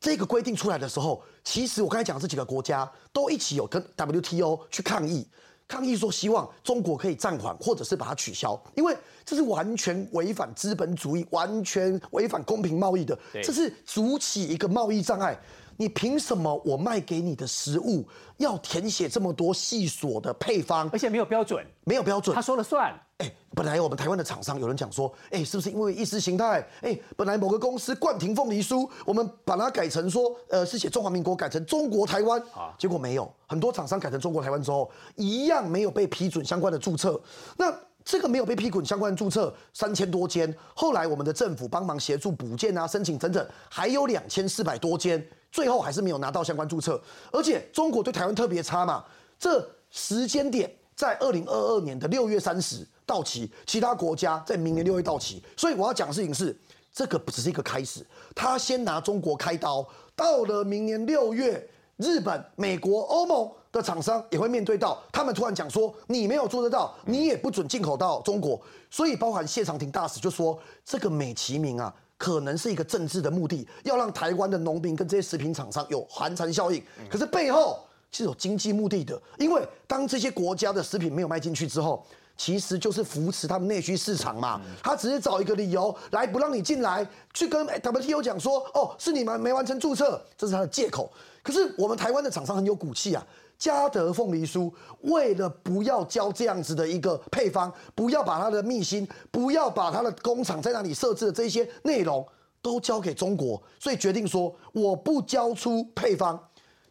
[0.00, 5.26] 这个规定出来的时候，其实我刚才讲的这几个国家都一起有跟 WTO 去抗议，
[5.68, 15.38] 抗议说希望中国可以暂缓或者是把它取消，因为这是完全违反资本主义、完全违反公平贸易的，对这是筑起一个贸易障碍。
[15.78, 18.04] 你凭什么我卖给你的食物
[18.36, 22.42] 要填写这么多细琐的配方而，且没有标准，没有标准他？
[22.42, 22.92] 说了算。
[23.18, 26.66] 哎，本来我们台湾的厂商有人讲说，哎，是不是因为意识形态？
[26.82, 37.20] 哎，本来某个公司冠廷凤梨酥，我们把它改成说，呃，是写中华民国，改成中国台湾，啊结果没有，很多厂商改成中国台湾之后，一样没有被批准相关的注册。
[37.56, 37.72] 那
[38.04, 47.00] 这个没有被批准相关的注册三千多间，后来我们的政府帮忙协助补件啊、申请等等，还有两千四百多间，最后还是没有拿到相关注册。
[47.32, 49.04] 而且中国对台湾特别差嘛，
[49.38, 55.42] 这时间点在二零二二年的六月三十到期，其他国家在明年六月到期。
[55.56, 56.56] 所以我要讲的事情是，
[56.92, 68.60] 这个不只是一个开始，他先拿中国开刀，到了明年六月，日本、美国、欧盟的厂商也会面对到，他们突然讲说，你没有做得到，你也不准进口到中国。
[68.90, 71.94] 所以包含谢长廷大使就说，这个美其名啊。
[72.18, 76.82] 可能是一个政治的目的，要让台湾的农民跟这些食品厂商有寒蝉效应。
[77.08, 77.78] 可是背后
[78.10, 82.04] 是有经济目的的，因为当这些国家的食品没有卖进去之后，
[82.36, 84.60] 其实就是扶持他们内需市场嘛。
[84.82, 91.10] 他只是找一个理由来不让你进来，去跟 WTO 讲说，哦，是你们没完成注册，这是他的借口。
[91.42, 93.24] 可是我们台湾的厂商很有骨气啊。
[93.58, 102.24] 嘉德凤梨酥为了不要交这样子的一个配方，不要把它的秘辛，不要把它的工厂在那里设置的这些内容
[102.62, 106.38] 都交给中国，所以决定说我不交出配方。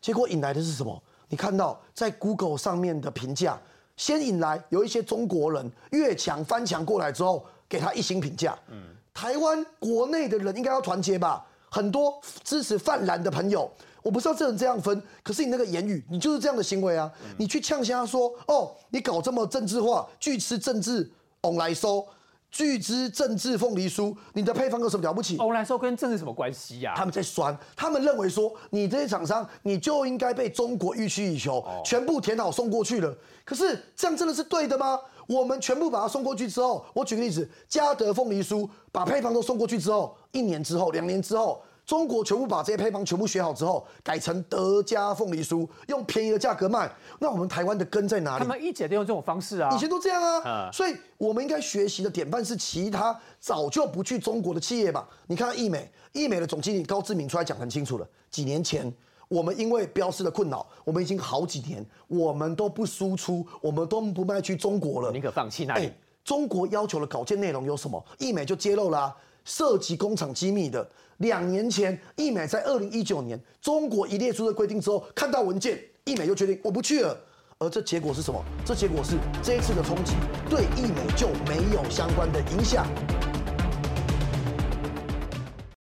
[0.02, 1.02] 结果引来的是什么？
[1.30, 3.60] 你看到在 Google 上面的评价，
[3.96, 8.58] 先引来有一些中国人越墙翻墙过来之后，给他一星评价。
[8.70, 8.78] 嗯，
[9.14, 11.46] 台湾国内的人应该要团结吧？
[11.70, 13.70] 很多支持泛蓝的朋友，
[14.08, 17.12] 我不知道这人这样分，可是你那个言语，你就是这样的行为啊！
[17.38, 22.08] 你去呛瞎说，哦，你搞这么政治化，拒吃政治，往来收，
[22.50, 25.36] 拒吃政治凤梨酥，你的配方有什么了不起？
[25.40, 33.14] 欧来收跟政治什么关系呀、他们在酸，他们认为说你这些厂商你就应该被中国予取以求，全部填好送过去了。
[33.44, 34.98] 可是这样真的是对的吗？
[35.28, 46.92] 我们全部把它送过去之后，我举个例子，嘉德凤梨酥把配方都送过去之后，一年之后、两年之后，中国全部把这些配方全部学好之后，改成德加凤梨酥，用便宜的价格卖。
[47.18, 48.44] 那我们台湾的根在哪里？
[48.44, 49.74] 他们一直都用这种方式啊。
[49.74, 55.08] 以前都这样啊，嗯所以我们应该学习的典范是其他早就不去中国的企业吧？
[55.28, 58.94] 你看易美，易美的总经理高志明出来讲很清楚了，几年前
[59.30, 65.86] 我们因为标示的困扰，我们已经好几年我们都不输出，我们都不卖去中国了，宁可放弃那里。
[65.86, 68.06] 哎中国要求的稿件内容有什么？
[68.20, 69.16] 易美就揭露啦、
[69.46, 70.86] 涉及工厂机密的。
[71.18, 77.18] 两年前，易美在二零一九年中国一列出的规定之后，看到文件，易美就决定我不去了。
[77.60, 78.40] 而这结果是什么？
[78.64, 80.14] 这结果是这一次的冲击
[80.48, 82.86] 对易美就没有相关的影响。